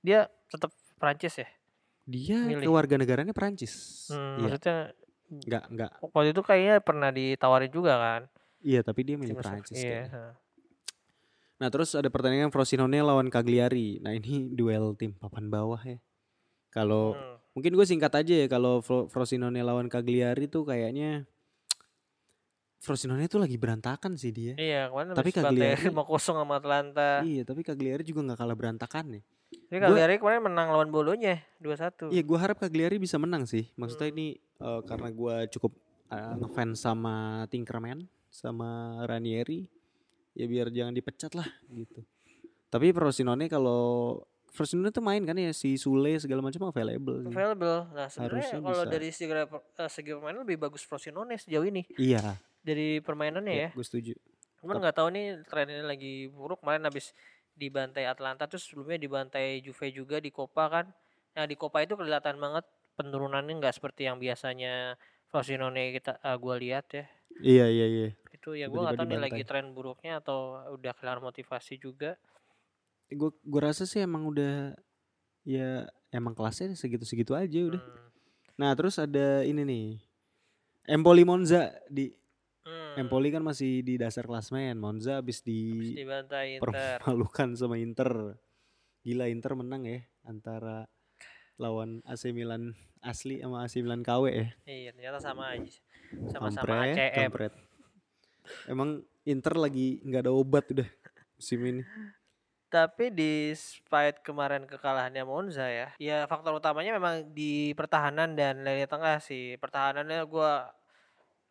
[0.00, 1.48] Dia tetap Prancis ya?
[2.04, 2.66] Dia milih.
[2.66, 4.06] kewarganegaranya Perancis.
[4.08, 4.76] Hmm, Iya, Maksudnya
[5.30, 5.92] enggak enggak.
[6.04, 8.22] waktu itu kayaknya pernah ditawarin juga kan?
[8.60, 9.86] Iya, tapi dia milih Timnas- Perancis Iya.
[10.06, 10.24] kayaknya.
[11.60, 14.00] Nah, terus ada pertandingan Frosinone lawan Cagliari.
[14.00, 16.00] Nah, ini duel tim papan bawah ya.
[16.70, 17.36] Kalau Hmm.
[17.52, 21.26] mungkin gue singkat aja ya kalau Fro- Frosinone lawan Cagliari tuh kayaknya
[22.80, 24.54] Frosinone itu lagi berantakan sih dia.
[24.56, 27.10] Iya, kemarin Tapi habis bantai Cagliari- 5-0 sama Atlanta.
[27.20, 29.22] Iya, tapi Cagliari juga nggak kalah berantakan nih.
[29.50, 32.08] Ini Gua- Cagliari kemarin menang lawan Bolonya 2-1.
[32.08, 33.68] Iya, gue harap Cagliari bisa menang sih.
[33.74, 34.16] Maksudnya Hmm.
[34.16, 35.72] ini eh, karena gue cukup
[36.08, 37.14] eh, ngefans sama
[37.46, 38.70] Tinkerman, sama
[39.04, 39.66] Ranieri,
[40.34, 42.02] ya biar jangan dipecat lah gitu.
[42.70, 44.16] Tapi Frosinone kalau
[44.50, 47.22] Frosinone tuh main kan ya si Sule segala macam available.
[47.22, 47.30] sih.
[47.30, 47.78] Available.
[47.94, 48.90] Nah, sebenarnya kalau bisa.
[48.90, 53.68] dari segi, eh, segi permainan lebih bagus Frosinone sejauh ini Iya, dari permainannya ya.
[53.70, 54.14] gue setuju.
[54.60, 56.60] Cuman nggak tahu nih tren ini lagi buruk.
[56.62, 57.14] Kemarin habis
[57.54, 60.86] dibantai Atlanta terus sebelumnya dibantai Juve juga di Copa kan.
[61.38, 62.66] Nah, di Copa itu kelihatan banget
[62.98, 64.98] penurunannya nggak seperti yang biasanya
[65.30, 67.04] Frosinone kita eh, gua lihat ya.
[67.40, 68.08] Iya, iya, iya.
[68.40, 72.16] Itu ya gua nggak tahu Tiba-tiba nih lagi tren buruknya atau udah kehilangan motivasi juga.
[73.12, 74.72] Gue gue rasa sih emang udah
[75.44, 77.82] ya emang kelasnya segitu-segitu aja udah.
[77.84, 78.08] Hmm.
[78.56, 79.86] Nah, terus ada ini nih.
[80.88, 82.08] Empoli Monza di
[82.60, 83.08] Hmm.
[83.08, 84.76] Empoli kan masih di dasar klasmen.
[84.76, 86.04] Monza habis Terus di
[86.60, 88.36] permalukan sama Inter.
[89.00, 90.84] Gila Inter menang ya antara
[91.56, 94.48] lawan AC Milan asli sama AC Milan KW ya.
[94.68, 95.72] Iya, ternyata sama aja.
[96.28, 97.32] Sama-sama ACM.
[97.32, 97.52] kampret.
[98.68, 100.88] Emang Inter lagi nggak ada obat udah
[101.36, 101.82] musim ini.
[102.70, 109.18] Tapi despite kemarin kekalahannya Monza ya, ya faktor utamanya memang di pertahanan dan lini tengah
[109.18, 109.58] sih.
[109.58, 110.70] Pertahanannya gua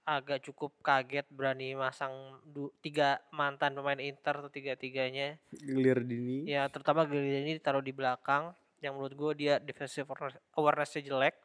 [0.08, 5.38] agak cukup kaget berani masang du- tiga mantan pemain Inter atau tiga-tiganya.
[5.54, 6.50] Gelir dini.
[6.50, 11.36] Ya terutama ini ditaruh di belakang yang menurut gue dia defensive awareness- awarenessnya jelek.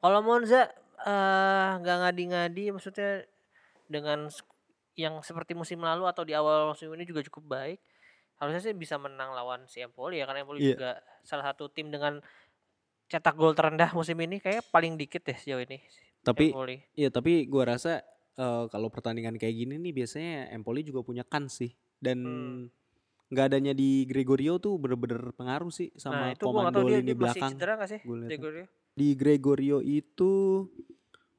[0.00, 3.26] Kalau Monza eh, nggak ngadi-ngadi maksudnya
[3.86, 4.28] dengan
[4.96, 7.78] yang seperti musim lalu atau di awal musim ini juga cukup baik.
[8.36, 10.72] Harusnya sih bisa menang lawan si Empoli ya karena Empoli Iya.
[10.76, 10.90] juga
[11.24, 12.20] salah satu tim dengan
[13.06, 15.78] cetak gol terendah musim ini kayak paling dikit deh sejauh ini.
[16.20, 16.76] Tapi Empoli.
[16.96, 18.02] Iya tapi gua rasa
[18.36, 22.60] eh, kalau pertandingan kayak gini nih biasanya Empoli juga punya kans sih dan Hmm.
[23.26, 26.90] nggak adanya di Gregorio tuh bener-bener pengaruh sih Nah sama itu gua nggak tahu komando
[26.92, 27.52] dia, lini dia masih belakang.
[27.56, 28.00] cedera nggak sih?
[28.04, 28.18] Gua.
[28.28, 28.64] Gregorio?
[28.96, 30.32] Di Gregorio itu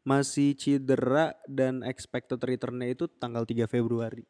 [0.08, 4.24] masih cedera dan expected returnnya itu tanggal 3 Februari.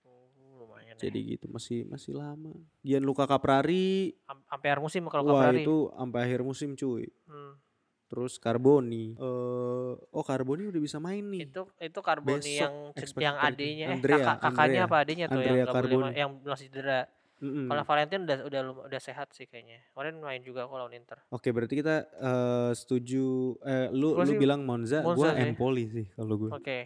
[0.00, 1.04] Oh, lumayan ya.
[1.04, 2.56] Jadi gitu masih masih lama.
[2.80, 5.68] Gianluca Caprari Am- sampai akhir musim kalau wah Caprari.
[5.68, 7.04] itu sampai akhir musim cuy.
[7.28, 7.60] Hmm.
[8.08, 9.20] Terus Carboni.
[9.20, 11.44] eh oh Carboni udah bisa main nih.
[11.44, 14.88] itu itu Carboni Besok yang yang adenya eh Andrea, kakak kakaknya Andrea.
[14.88, 16.08] apa adenya tuh yang Andrea boleh Carboni.
[16.16, 17.00] yang masih cedera
[17.38, 17.70] Mm-mm.
[17.70, 21.54] kalau Valentin udah udah udah sehat sih kayaknya kemarin main juga kok lawan Inter Oke,
[21.54, 23.26] berarti kita eh, setuju
[23.62, 25.46] eh lu Gua lu sih bilang Monza, Monza gua sih.
[25.46, 26.50] Empoli sih kalau gua.
[26.58, 26.78] oke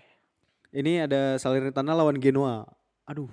[0.72, 2.64] Ini ada Salernitana lawan Genoa.
[3.04, 3.28] Aduh.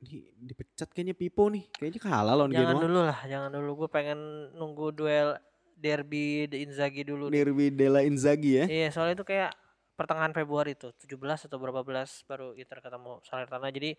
[0.00, 1.64] Ini dipecat kayaknya Pipo nih.
[1.70, 2.84] Kayaknya kalah lawan jangan Genoa.
[2.84, 4.18] dulu lah jangan dulu gue pengen
[4.52, 5.28] nunggu duel
[5.74, 7.42] derby de Inzaghi dulu nih.
[7.42, 8.64] Derby della Inzaghi ya.
[8.66, 9.54] iya soalnya itu kayak
[9.94, 13.94] pertengahan Februari tuh 17 atau berapa belas baru Inter ketemu Salernitana jadi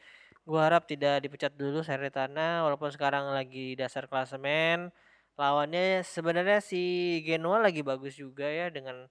[0.46, 4.94] gua harap tidak dipecat dulu Salernitana walaupun sekarang lagi dasar klasemen
[5.36, 6.82] lawannya sebenarnya si
[7.26, 9.10] Genoa lagi bagus juga ya dengan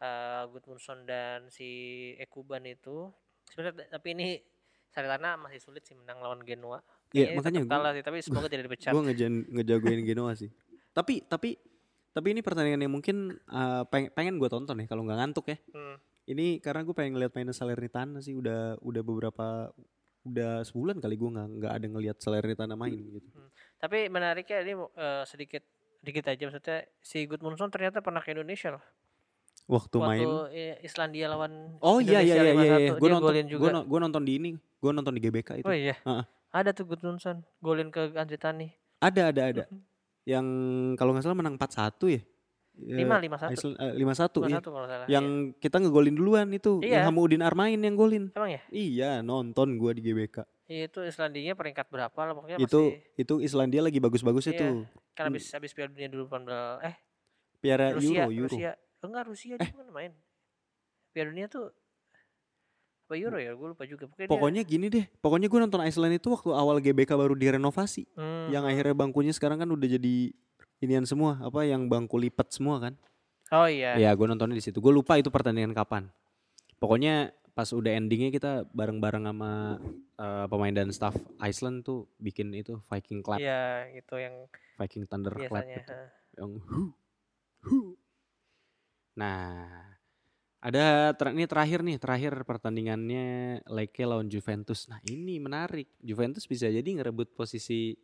[0.00, 1.68] uh, Gudmundsson dan si
[2.16, 3.10] Ekuban itu
[3.50, 4.40] sebenarnya tapi ini
[4.88, 6.80] Salernitana masih sulit sih menang lawan Genoa
[7.14, 10.50] Iya, makanya kalah sih tapi semoga tidak dipecat gua ngejan- ngejagoin Genoa sih.
[10.90, 11.54] Tapi tapi
[12.10, 15.56] tapi ini pertandingan yang mungkin eh, peng- pengen gue tonton ya kalau nggak ngantuk ya.
[15.70, 15.96] Hmm.
[16.26, 19.70] Ini karena gue pengen ngeliat mainnya Salernitana sih udah udah beberapa
[20.26, 23.28] udah sebulan kali gue nggak nggak ada ngeliat Salernitana main gitu.
[23.78, 25.62] Tapi menariknya ini eh, sedikit
[26.02, 28.84] dikit aja maksudnya si Gudmundsson ternyata pernah ke Indonesia loh.
[29.66, 30.28] Waktu, Waktu main
[30.86, 32.92] Islandia lawan Oh iya iya iya iya, iya.
[32.94, 33.34] 5-1, Gue nonton
[33.82, 35.66] gue nonton di ini, gue nonton di GBK itu.
[35.66, 35.98] oh iya.
[36.06, 36.24] Heeh.
[36.54, 38.68] Ada tuh Gudmundsson golin ke Andre Tani.
[39.02, 39.64] Ada ada ada.
[40.22, 40.46] Yang
[40.98, 42.22] kalau nggak salah menang 4-1 ya.
[42.76, 43.72] Lima lima satu.
[43.72, 45.06] Eh, 5-1 Lima satu salah.
[45.06, 45.26] Yang
[45.58, 47.00] kita ngegolin duluan itu, Iya.
[47.00, 48.28] yang Hamuddin Armain yang golin.
[48.28, 48.36] Iya.
[48.36, 48.60] emang ya?
[48.68, 50.44] Iya, nonton gua di GBK.
[50.66, 54.52] Iya, itu Islandia peringkat berapa lah pokoknya itu masih itu Islandia lagi bagus-bagus Iya.
[54.52, 54.66] itu.
[55.14, 56.94] kan habis habis Piala Dunia dulu 18 eh
[57.56, 58.50] Piala Rusia Euro, Euro.
[58.50, 59.64] Rusia enggak Rusia Eh.
[59.64, 60.12] juga main
[61.10, 61.72] Piala Dunia tuh
[63.00, 66.14] apa Euro ya gue lupa juga pokoknya, dia- Pokoknya gini deh, pokoknya gue nonton Iceland
[66.14, 68.10] itu waktu awal GBK baru direnovasi.
[68.12, 70.34] Hmm, Yang akhirnya bangkunya sekarang kan udah jadi
[70.80, 72.94] inian semua, apa yang bangku lipat semua kan.
[73.54, 74.78] oh iya Ya gue nontonnya di situ.
[74.82, 76.10] Gue lupa itu pertandingan kapan.
[76.76, 79.80] Pokoknya pas udah endingnya kita bareng-bareng sama
[80.20, 84.44] eh, pemain dan staff Iceland tuh bikin itu Viking clap, iya itu yang
[84.76, 85.92] Viking thunder clap biasanya gitu.
[85.96, 86.04] ha.
[86.36, 86.82] Yang hu,
[87.64, 87.78] hu.
[89.16, 89.72] Nah,
[90.60, 94.84] ada ter- ini terakhir nih, terakhir pertandingannya Leke lawan Juventus.
[94.92, 95.88] Nah, ini menarik.
[96.04, 97.96] Juventus bisa jadi ngerebut posisi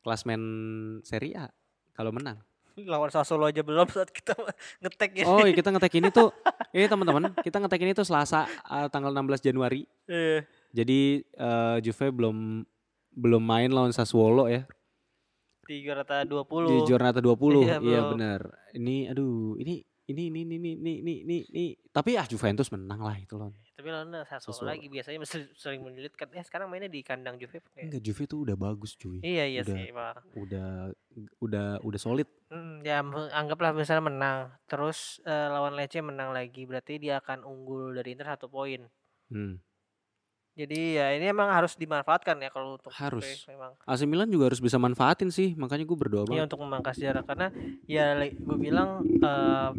[0.00, 0.40] klasmen
[1.04, 1.52] Serie A
[1.94, 2.38] kalau menang.
[2.90, 4.32] lawan Sassuolo aja belum saat kita
[4.80, 6.32] ngetek ya Oh, iya, kita ngetek ini tuh
[6.76, 9.84] ini teman-teman, kita ngetek ini tuh Selasa eh, tanggal 16 Januari.
[10.08, 10.46] Iya.
[10.70, 12.64] Jadi eh, Juve belum
[13.10, 14.64] belum main lawan Sassuolo ya
[15.70, 17.62] tiga rata 20 di Giornata 20.
[17.62, 18.40] Iya, Iya, benar.
[18.74, 21.64] Ini aduh, ini ini ini ini ini ini ini, ini, ini.
[21.94, 23.54] tapi ah Juventus menang lah itu loh.
[23.80, 24.68] Tapi lawan Sassuolo Sassuolo.
[24.68, 28.38] lagi biasanya mesti sering menyulitkan eh sekarang mainnya di kandang Juve pakai- Enggak Juve tuh
[28.42, 29.18] udah bagus cuy.
[29.20, 29.74] iya iya Udah.
[29.74, 30.14] sih Pak.
[30.36, 30.68] Udah
[31.40, 32.28] udah udah solid.
[32.46, 37.90] Hmm, ya anggaplah misalnya menang terus eh, lawan Lecce menang lagi berarti dia akan unggul
[37.92, 38.84] dari Inter satu poin
[39.26, 39.62] Hmm.
[40.52, 43.46] jadi ya ini emang harus dimanfaatkan ya kalau untuk Juve Harus.
[43.46, 46.46] memang AC Milan juga harus bisa manfaatin sih, makanya gue berdoa Iya banget.
[46.46, 47.48] untuk memangkas jarak karena
[47.86, 49.70] ya gue bilang eh,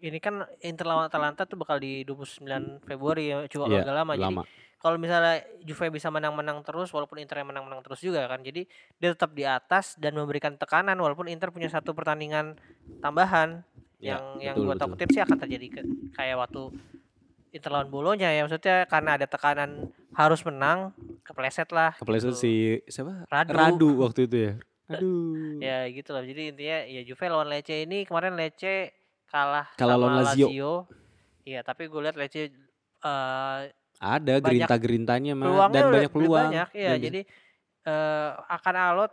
[0.00, 2.46] ini kan Inter lawan Atalanta tuh bakal di 29
[2.82, 4.12] Februari ya coba Iya, agak lama.
[4.14, 4.42] Jadi Lama.
[4.76, 8.38] kalau misalnya Juve bisa menang-menang terus walaupun Inter yang menang-menang terus juga kan.
[8.40, 12.54] Jadi dia tetap di atas dan memberikan tekanan walaupun Inter punya satu pertandingan
[12.98, 13.62] tambahan
[13.98, 14.82] Ya, yang yang betul, gue betul.
[14.86, 16.62] takutin sih akan terjadi ke- kayak waktu
[17.50, 22.38] Inter lawan Bolonya ya maksudnya karena ada tekanan harus menang kepleset lah Kepleset gitu.
[22.38, 22.52] si
[22.86, 23.26] siapa?
[23.26, 23.50] Radu.
[23.50, 24.52] Radu waktu itu ya.
[24.94, 25.58] Aduh.
[25.58, 28.94] ya gitu lah jadi intinya ya Juve lawan Lecce ini kemarin Lecce
[29.28, 30.88] kalah Kalah sama lawan Lazio.
[31.42, 32.48] iya tapi gue lihat Lecce
[32.98, 33.60] eh
[33.98, 36.48] Ada gerinta-gerintanya mah dan banyak peluang.
[36.48, 37.20] banyak ya Dan- jadi
[37.84, 39.12] eh akan alot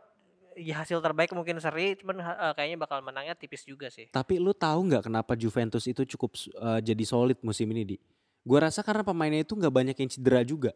[0.56, 4.52] ya hasil terbaik mungkin seri cuman eh, kayaknya bakal menangnya tipis juga sih Tapi lu
[4.52, 7.98] tahu nggak kenapa Juventus itu cukup eh, jadi solid musim ini di?
[8.42, 10.72] Gua rasa karena pemainnya itu nggak banyak yang cedera juga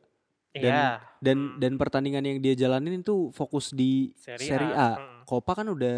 [0.49, 0.85] Dan- iya
[1.19, 1.55] dan Hmm.
[1.57, 4.73] dan pertandingan yang dia jalanin itu fokus di Serie A.
[4.73, 4.91] A.
[4.97, 5.21] Hmm.
[5.23, 5.97] Copa kan udah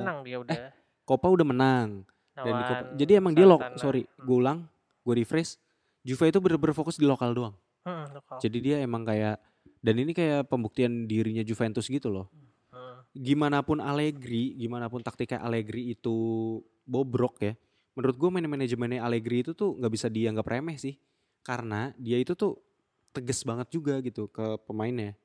[0.00, 0.58] menang dia udah
[1.00, 2.02] Copa udah menang
[2.36, 4.24] dan di Copa- jadi emang dia lo sorry Hmm.
[4.24, 4.58] gue ulang
[5.00, 5.56] gue refresh
[6.02, 7.56] Juve itu bener-bener fokus di lokal doang.
[7.80, 8.36] Hmm, lokal.
[8.36, 9.40] Jadi dia emang kayak
[9.80, 12.28] dan ini kayak pembuktian dirinya Juventus gitu loh.
[12.68, 13.00] Hmm.
[13.10, 16.16] Gimana pun Allegri, gimana pun taktiknya Allegri itu
[16.84, 17.56] bobrok ya.
[17.94, 21.00] Menurut gue main manajemennya Allegri itu tuh nggak bisa dianggap remeh sih.
[21.40, 22.60] Karena dia itu tuh
[23.08, 25.16] tegas banget juga gitu ke pemainnya.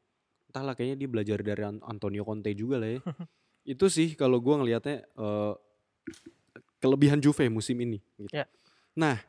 [0.47, 2.99] Entahlah kayaknya dia belajar dari An- Antonio Conte juga lah ya.
[3.67, 5.53] itu sih kalau gue ngelihatnya eh,
[6.79, 7.99] kelebihan Juve musim ini.
[8.17, 8.31] Gitu.
[8.31, 8.47] Ya.
[8.95, 9.19] Nah,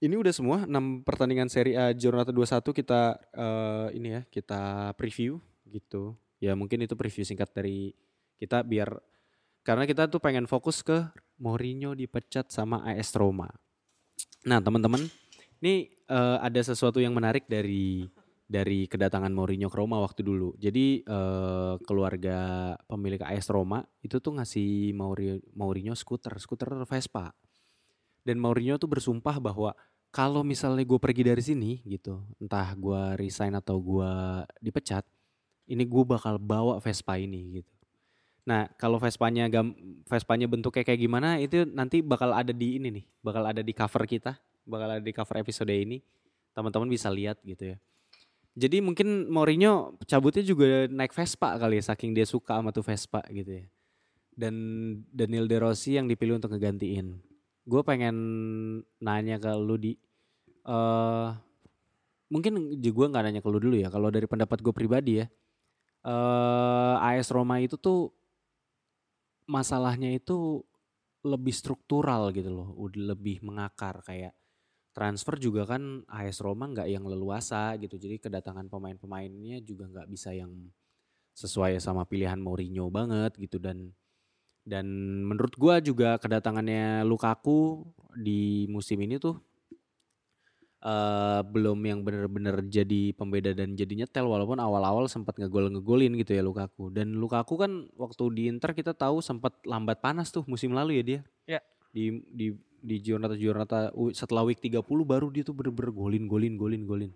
[0.00, 5.40] ini udah semua 6 pertandingan Serie A Giornata 21 kita eh, ini ya, kita preview
[5.68, 6.16] gitu.
[6.40, 7.92] Ya mungkin itu preview singkat dari
[8.40, 8.96] kita biar
[9.60, 11.04] karena kita tuh pengen fokus ke
[11.36, 13.48] Mourinho dipecat sama AS Roma.
[14.44, 15.04] Nah, teman-teman,
[15.60, 18.08] ini eh, ada sesuatu yang menarik dari
[18.50, 20.58] dari kedatangan Mourinho ke Roma waktu dulu.
[20.58, 27.30] Jadi eh, keluarga pemilik AS Roma itu tuh ngasih Mauri- Mourinho skuter, skuter Vespa.
[28.26, 29.70] Dan Mourinho tuh bersumpah bahwa
[30.10, 34.12] kalau misalnya gue pergi dari sini gitu, entah gue resign atau gue
[34.58, 35.06] dipecat,
[35.70, 37.72] ini gue bakal bawa Vespa ini gitu.
[38.50, 39.70] Nah kalau Vespanya gam,
[40.10, 44.02] Vespanya bentuknya kayak gimana itu nanti bakal ada di ini nih, bakal ada di cover
[44.10, 44.34] kita,
[44.66, 46.02] bakal ada di cover episode ini,
[46.50, 47.78] teman-teman bisa lihat gitu ya.
[48.60, 53.24] Jadi mungkin Mourinho cabutnya juga naik Vespa kali ya, saking dia suka sama tuh Vespa
[53.32, 53.64] gitu ya.
[54.36, 54.54] Dan
[55.08, 57.16] Daniel De Rossi yang dipilih untuk ngegantiin.
[57.64, 58.16] Gue pengen
[59.00, 59.96] nanya ke lu di,
[60.68, 61.28] eh
[62.28, 63.88] mungkin gue nggak nanya ke lu dulu ya.
[63.88, 65.26] Kalau dari pendapat gue pribadi ya,
[66.04, 68.12] eh AS Roma itu tuh
[69.48, 70.60] masalahnya itu
[71.24, 74.36] lebih struktural gitu loh, lebih mengakar kayak
[75.00, 80.36] transfer juga kan AS Roma nggak yang leluasa gitu, jadi kedatangan pemain-pemainnya juga nggak bisa
[80.36, 80.52] yang
[81.32, 83.56] sesuai sama pilihan Mourinho banget gitu.
[83.56, 83.96] Dan
[84.60, 84.84] dan
[85.24, 89.40] menurut gua juga kedatangannya Lukaku di musim ini tuh
[90.80, 96.36] eh belum yang bener-bener jadi pembeda dan jadi nyetel walaupun awal-awal sempat ngegol ngegolin gitu
[96.36, 96.92] ya Lukaku.
[96.92, 101.04] Dan Lukaku kan waktu di Inter kita tahu sempat lambat panas tuh musim lalu ya
[101.04, 101.20] dia.
[101.56, 101.60] Ya.
[101.90, 102.46] di di
[102.80, 107.12] di Giornata Giornata u- setelah week 30 baru dia tuh bener-bener golin golin golin golin.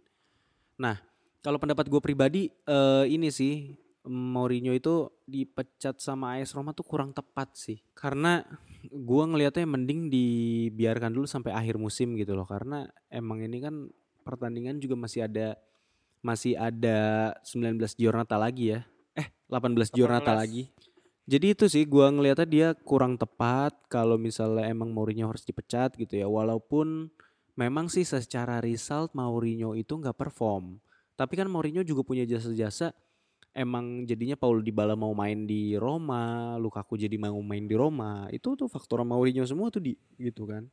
[0.79, 1.01] Nah
[1.45, 7.17] kalau pendapat gue pribadi eh ini sih Mourinho itu dipecat sama AS Roma tuh kurang
[7.17, 7.81] tepat sih.
[7.97, 8.45] Karena
[8.93, 12.45] gua ngelihatnya mending dibiarkan dulu sampai akhir musim gitu loh.
[12.45, 13.89] Karena emang ini kan
[14.21, 15.57] pertandingan juga masih ada
[16.21, 18.85] masih ada 19 Giornata lagi ya.
[19.17, 20.41] Eh 18 Giornata 18.
[20.45, 20.63] lagi
[21.25, 26.21] jadi itu sih gua ngelihatnya dia kurang tepat kalau misalnya emang Mourinho harus dipecat gitu
[26.21, 27.09] ya walaupun
[27.57, 30.79] memang sih secara result Mourinho itu nggak perform
[31.15, 32.91] tapi kan Mourinho juga punya jasa-jasa
[33.55, 38.27] emang jadinya Paul Dybala mau main di Roma, Lukaku jadi mau main di Roma.
[38.35, 40.67] Itu tuh faktor Mourinho semua tuh di gitu kan.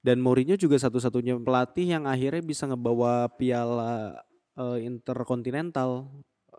[0.00, 4.16] Dan Mourinho juga satu-satunya pelatih yang akhirnya bisa ngebawa piala
[4.56, 6.08] eh, interkontinental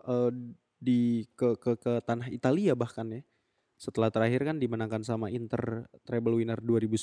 [0.06, 0.30] eh,
[0.78, 3.24] di ke, ke ke tanah Italia bahkan ya.
[3.82, 7.02] Setelah terakhir kan dimenangkan sama Inter treble winner 2010.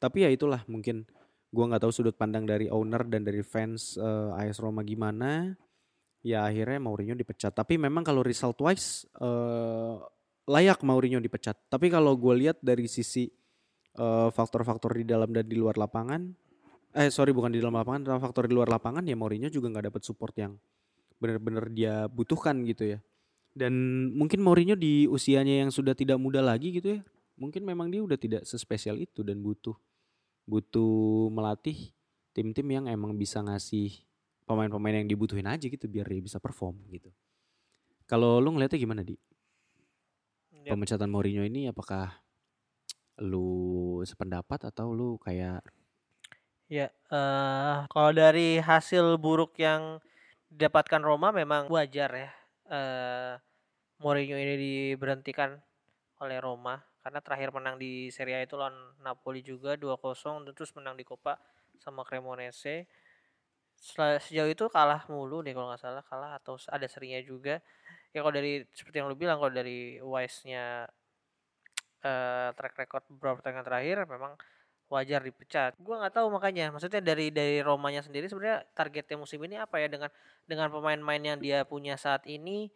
[0.00, 1.04] Tapi ya itulah mungkin
[1.52, 5.52] gua nggak tahu sudut pandang dari owner dan dari fans eh, AS Roma gimana
[6.24, 7.52] ya akhirnya Mourinho dipecat.
[7.52, 9.94] Tapi memang kalau result wise eh,
[10.48, 11.60] layak Mourinho dipecat.
[11.68, 13.28] Tapi kalau gue lihat dari sisi
[14.00, 16.24] eh, faktor-faktor di dalam dan di luar lapangan,
[16.96, 20.02] eh sorry bukan di dalam lapangan, faktor di luar lapangan ya Mourinho juga nggak dapat
[20.08, 20.56] support yang
[21.20, 22.98] benar-benar dia butuhkan gitu ya.
[23.50, 23.74] Dan
[24.14, 27.00] mungkin Mourinho di usianya yang sudah tidak muda lagi gitu ya,
[27.34, 29.74] mungkin memang dia udah tidak sespesial itu dan butuh
[30.46, 31.94] butuh melatih
[32.34, 34.02] tim-tim yang emang bisa ngasih
[34.46, 37.10] pemain-pemain yang dibutuhin aja gitu biar dia bisa perform gitu.
[38.10, 39.14] Kalau lu ngeliatnya gimana di
[40.64, 42.04] Ya, pemecatan Mourinho ini apakah
[43.30, 43.48] lu
[44.10, 45.60] sependapat atau lu kayak
[46.70, 49.98] Ya, eh kalau dari hasil buruk yang
[50.54, 52.30] didapatkan Roma memang wajar ya.
[52.70, 53.34] Eh
[54.00, 55.60] Mourinho ini diberhentikan
[56.24, 60.72] oleh Roma karena terakhir menang di Serie A itu lawan Napoli juga 2-0 dan terus
[60.76, 61.36] menang di Coppa
[61.80, 62.88] sama Cremonese.
[63.80, 67.60] Sejauh itu kalah mulu deh kalau nggak salah kalah atau ada serinya juga.
[68.12, 70.88] Ya kalau dari seperti yang lu bilang kalau dari wise-nya
[72.00, 74.32] eh track record beberapa pertandingan terakhir memang
[74.90, 75.78] wajar dipecat.
[75.78, 76.74] Gua nggak tahu makanya.
[76.74, 80.10] Maksudnya dari dari Romanya sendiri sebenarnya targetnya musim ini apa ya dengan
[80.44, 82.68] dengan pemain-pemain yang dia punya saat ini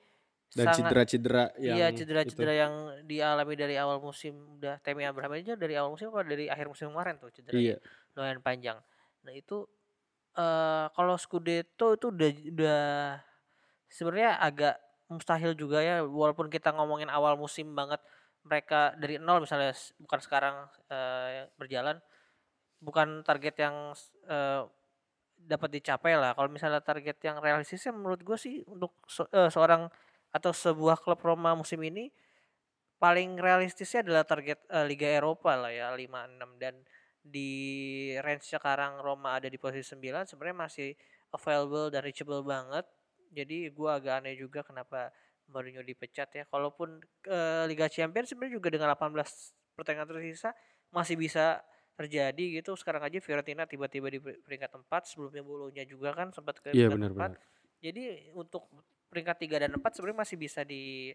[0.55, 2.07] dan cedera-cedera yang iya itu?
[2.07, 2.73] cedera-cedera yang
[3.11, 6.95] dialami dari awal musim udah Temi Abraham aja dari awal musim apa dari akhir musim
[6.95, 7.77] kemarin tuh cederanya Iya.
[8.15, 8.79] lumayan panjang.
[9.27, 9.67] Nah itu
[10.39, 12.83] eh kalau Scudetto itu udah udah
[13.91, 14.75] sebenarnya agak
[15.11, 17.99] mustahil juga ya walaupun kita ngomongin awal musim banget
[18.45, 20.57] mereka dari nol misalnya bukan sekarang
[20.93, 21.97] eh, berjalan
[22.83, 23.77] bukan target yang
[24.29, 24.63] eh,
[25.39, 26.33] dapat dicapai lah.
[26.37, 29.89] Kalau misalnya target yang realistisnya menurut gue sih untuk se- eh, seorang
[30.35, 32.11] atau sebuah klub Roma musim ini
[33.03, 36.75] paling realistisnya adalah target eh, Liga Eropa lah ya 5-6 dan
[37.25, 37.51] di
[38.21, 40.89] range sekarang Roma ada di posisi 9 sebenarnya masih
[41.35, 42.85] available dan reachable banget.
[43.35, 45.11] Jadi gua agak aneh juga kenapa
[45.51, 46.45] Mourinho dipecat ya.
[46.49, 47.39] Kalaupun ke
[47.69, 49.15] Liga Champions sebenarnya juga dengan 18
[49.75, 50.51] pertandingan tersisa
[50.91, 51.61] masih bisa
[51.95, 52.75] terjadi gitu.
[52.75, 56.97] Sekarang aja Fiorentina tiba-tiba di peringkat 4 sebelumnya Bolonya juga kan sempat ke Iya peringkat
[57.15, 57.33] benar-benar.
[57.39, 58.65] 4 jadi untuk
[59.13, 61.13] peringkat 3 dan 4 sebenarnya masih bisa di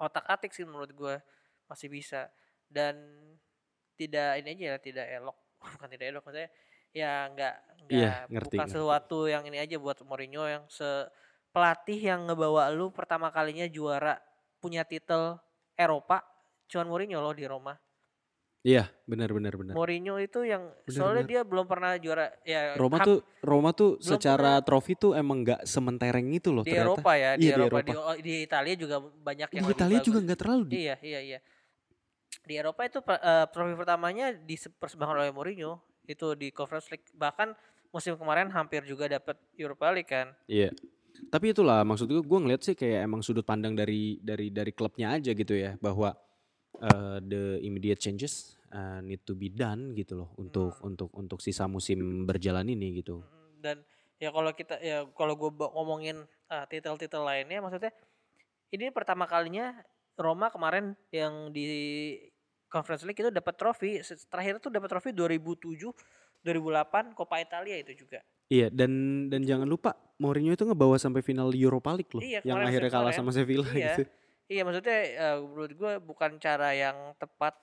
[0.00, 1.14] otak-atik sih menurut gue
[1.68, 2.30] masih bisa.
[2.70, 2.96] Dan
[3.98, 5.36] tidak ini aja ya tidak elok.
[5.76, 6.50] Bukan tidak elok maksudnya
[6.90, 7.54] ya nggak
[7.86, 8.74] nggak Iya, ngerti, bukan ngerti.
[8.74, 11.06] sesuatu yang ini aja buat Mourinho yang se
[11.50, 14.18] pelatih yang ngebawa lu pertama kalinya juara
[14.58, 15.38] punya titel
[15.74, 16.22] Eropa
[16.66, 17.74] cuman Mourinho loh di Roma
[18.60, 19.72] Iya, benar benar benar.
[19.72, 21.32] Mourinho itu yang Benar, soalnya benar.
[21.32, 25.64] dia belum pernah juara ya Roma ham- tuh Roma tuh secara trofi tuh emang nggak
[25.64, 26.92] sementereng itu loh di ternyata.
[26.92, 28.12] Eropa ya di Iya, di Eropa di, Eropa.
[28.20, 30.06] di Italia juga banyak yang Di Italia bagus.
[30.06, 30.74] juga nggak terlalu di.
[30.76, 31.38] Iya, iya, iya.
[32.42, 35.72] Di Eropa itu eh, trofi pertamanya dipersembahkan oleh Mourinho
[36.04, 37.08] itu di Conference League.
[37.10, 37.56] Bahkan
[37.88, 40.36] musim kemarin hampir juga dapat Europa League kan.
[40.44, 40.68] Iya.
[41.28, 45.12] Tapi itulah maksud gue gue ngeliat sih kayak emang sudut pandang dari dari dari klubnya
[45.12, 46.16] aja gitu ya bahwa
[46.80, 50.94] uh, the immediate changes uh, need to be done gitu loh untuk Hmm.
[50.94, 53.20] untuk untuk sisa musim berjalan ini gitu.
[53.20, 53.76] Mm, Dan
[54.20, 57.92] ya kalau kita ya kalau gue ngomongin eh, titel-titel lainnya maksudnya
[58.70, 59.72] ini pertama kalinya
[60.20, 61.64] Roma kemarin yang di
[62.68, 63.98] Conference League itu dapat trofi
[64.28, 65.90] terakhir tuh dapat trofi 2007
[66.44, 68.20] 2008 Coppa Italia itu juga.
[68.50, 68.90] Iya dan
[69.30, 73.14] dan jangan lupa Mourinho itu ngebawa sampai final Europa League loh Iya, yang akhirnya kalah
[73.14, 73.18] kemarin.
[73.22, 73.94] sama Sevilla Iya.
[73.94, 74.02] gitu.
[74.50, 77.54] Iya maksudnya eh, menurut gue bukan cara yang tepat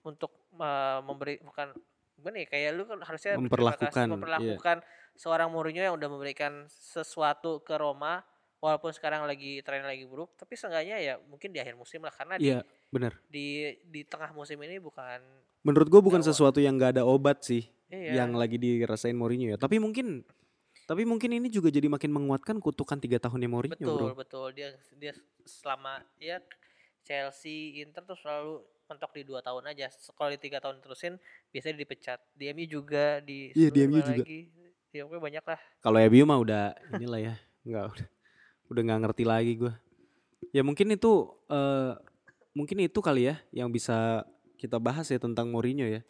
[0.00, 1.76] untuk eh, memberi bukan
[2.16, 4.12] gimana ya kayak lu kan harusnya kasih, Memperlakukan, iya.
[4.12, 4.76] memperlakukan
[5.14, 8.24] seorang Mourinho yang udah memberikan sesuatu ke Roma
[8.58, 12.36] walaupun sekarang lagi tren lagi buruk tapi seenggaknya ya mungkin di akhir musim lah karena
[12.36, 13.16] Iya, benar.
[13.24, 15.20] di, di di tengah musim ini bukan
[15.60, 19.58] Menurut gue bukan sesuatu yang gak ada obat sih iya yang lagi dirasain Mourinho ya.
[19.58, 20.22] Tapi mungkin
[20.86, 24.18] tapi mungkin ini juga jadi makin menguatkan kutukan tiga tahunnya Mourinho, betul bro.
[24.18, 25.12] betul dia dia
[25.46, 26.42] selama ya
[27.06, 29.86] Chelsea Inter tuh selalu mentok di dua tahun aja
[30.18, 31.14] kalau di tiga tahun terusin
[31.54, 34.22] biasanya dipecat di MU juga di Iya, di MU juga.
[34.26, 34.38] lagi
[34.90, 36.64] ya pokoknya banyak lah Kalau MU mah udah
[36.98, 38.06] inilah ya, nggak udah
[38.70, 39.72] udah nggak ngerti lagi gue.
[40.50, 41.12] Ya mungkin itu
[41.46, 41.94] eh
[42.50, 44.26] mungkin itu kali ya yang bisa
[44.58, 46.02] kita bahas ya tentang Mourinho ya.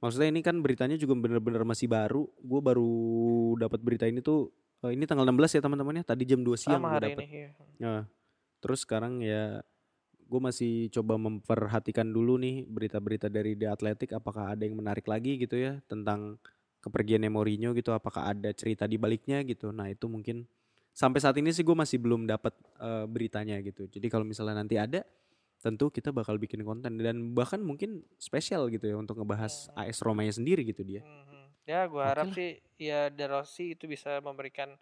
[0.00, 2.28] Maksudnya ini kan beritanya juga bener-bener masih baru.
[2.40, 2.92] Gue baru
[3.56, 4.52] dapat berita ini tuh
[4.84, 6.04] eh, ini tanggal 16 ya teman-teman ya.
[6.04, 7.22] Tadi jam 2 siang sama gue hari dapat.
[7.24, 7.40] ini.
[7.80, 8.00] Nah,
[8.60, 9.64] terus sekarang ya
[10.26, 15.38] gue masih coba memperhatikan dulu nih berita-berita dari The Athletic apakah ada yang menarik lagi
[15.38, 16.42] gitu ya tentang
[16.82, 20.42] kepergiannya Mourinho gitu apakah ada cerita di baliknya gitu nah itu mungkin
[20.90, 24.74] sampai saat ini sih gue masih belum dapat eh, beritanya gitu jadi kalau misalnya nanti
[24.74, 25.06] ada
[25.56, 30.36] tentu kita bakal bikin konten dan bahkan mungkin spesial gitu ya untuk ngebahas AS Romanya
[30.36, 31.66] sendiri gitu dia Mhm.
[31.66, 34.76] ya gua Oke harap sih ya De Rossi itu bisa memberikan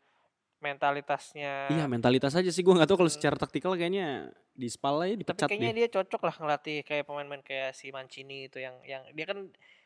[0.61, 3.19] mentalitasnya iya mentalitas aja sih gue nggak tahu kalau Hmm.
[3.21, 7.05] secara taktikal kayaknya di spal aja tapi dipecat kayaknya dia dia cocok lah ngelatih kayak
[7.05, 9.39] pemain-pemain kayak si Mancini itu yang yang dia kan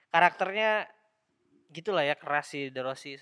[0.09, 0.87] karakternya
[1.69, 3.19] gitulah ya keras si De Rossi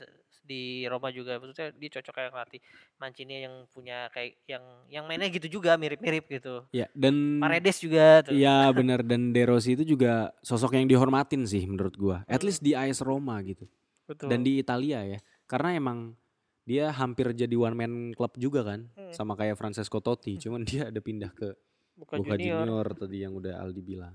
[0.47, 2.61] di Roma juga maksudnya dia cocok kayak ngelatih
[2.97, 8.23] Mancini yang punya kayak yang yang mainnya gitu juga mirip-mirip gitu ya dan Paredes juga
[8.23, 12.23] tuh Iya benar dan De Rossi itu juga sosok yang dihormatin sih menurut gua.
[12.25, 12.47] At Hmm.
[12.47, 13.67] least di AS Roma gitu.
[14.07, 15.19] betul Dan di Italia ya.
[15.45, 16.15] Karena emang
[16.63, 19.11] dia hampir jadi one man club juga kan Hmm.
[19.11, 21.55] sama kayak Francesco Totti, cuman dia ada pindah ke
[21.95, 24.15] bukan Boca junior, Junior tadi yang udah Aldi bilang.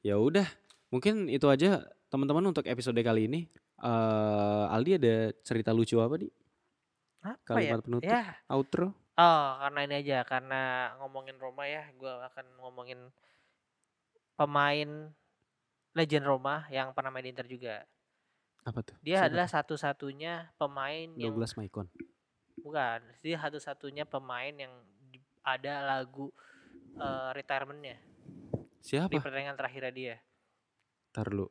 [0.00, 0.46] Ya udah,
[0.88, 3.46] mungkin itu aja teman-teman untuk episode kali ini.
[3.80, 6.28] Eh Aldi ada cerita lucu apa di
[7.20, 8.92] apa ya kalimat penutup ya outro?
[9.20, 10.62] Oh, karena ini aja, karena
[10.96, 13.12] ngomongin Roma ya, gua akan ngomongin
[14.32, 15.12] pemain
[15.92, 17.84] legend Roma yang pernah main di Inter juga.
[18.64, 18.96] Apa tuh?
[19.04, 21.92] Dia Siapa adalah satu-satunya pemain yang Douglas Maicon.
[22.60, 24.72] bukan, dia satu-satunya pemain yang
[25.12, 26.32] di- ada lagu
[26.96, 29.20] eh, retirementnya di Siapa?
[29.20, 30.16] pertandingan terakhirnya dia.
[31.12, 31.48] Ntar lu.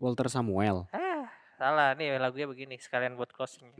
[0.00, 0.88] Walter Samuel.
[0.92, 1.28] Ah,
[1.60, 3.76] salah nih lagunya begini, sekalian buat closingnya.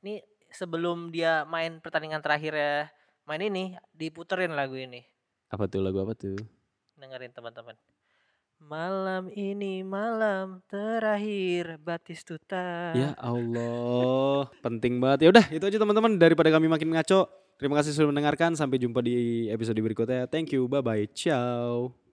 [0.00, 2.88] Ini sebelum dia main pertandingan terakhirnya
[3.28, 5.04] main ini diputerin lagu ini.
[5.52, 6.40] Apa tuh lagu apa tuh?
[6.96, 7.76] dengerin teman-teman.
[8.56, 12.96] Malam ini malam terakhir Batistuta.
[12.96, 15.28] Ya Allah, penting banget.
[15.28, 17.28] Ya udah, itu aja teman-teman daripada kami makin ngaco.
[17.60, 18.56] Terima kasih sudah mendengarkan.
[18.56, 20.24] Sampai jumpa di episode berikutnya.
[20.28, 20.68] Thank you.
[20.72, 21.04] Bye bye.
[21.12, 22.05] Ciao.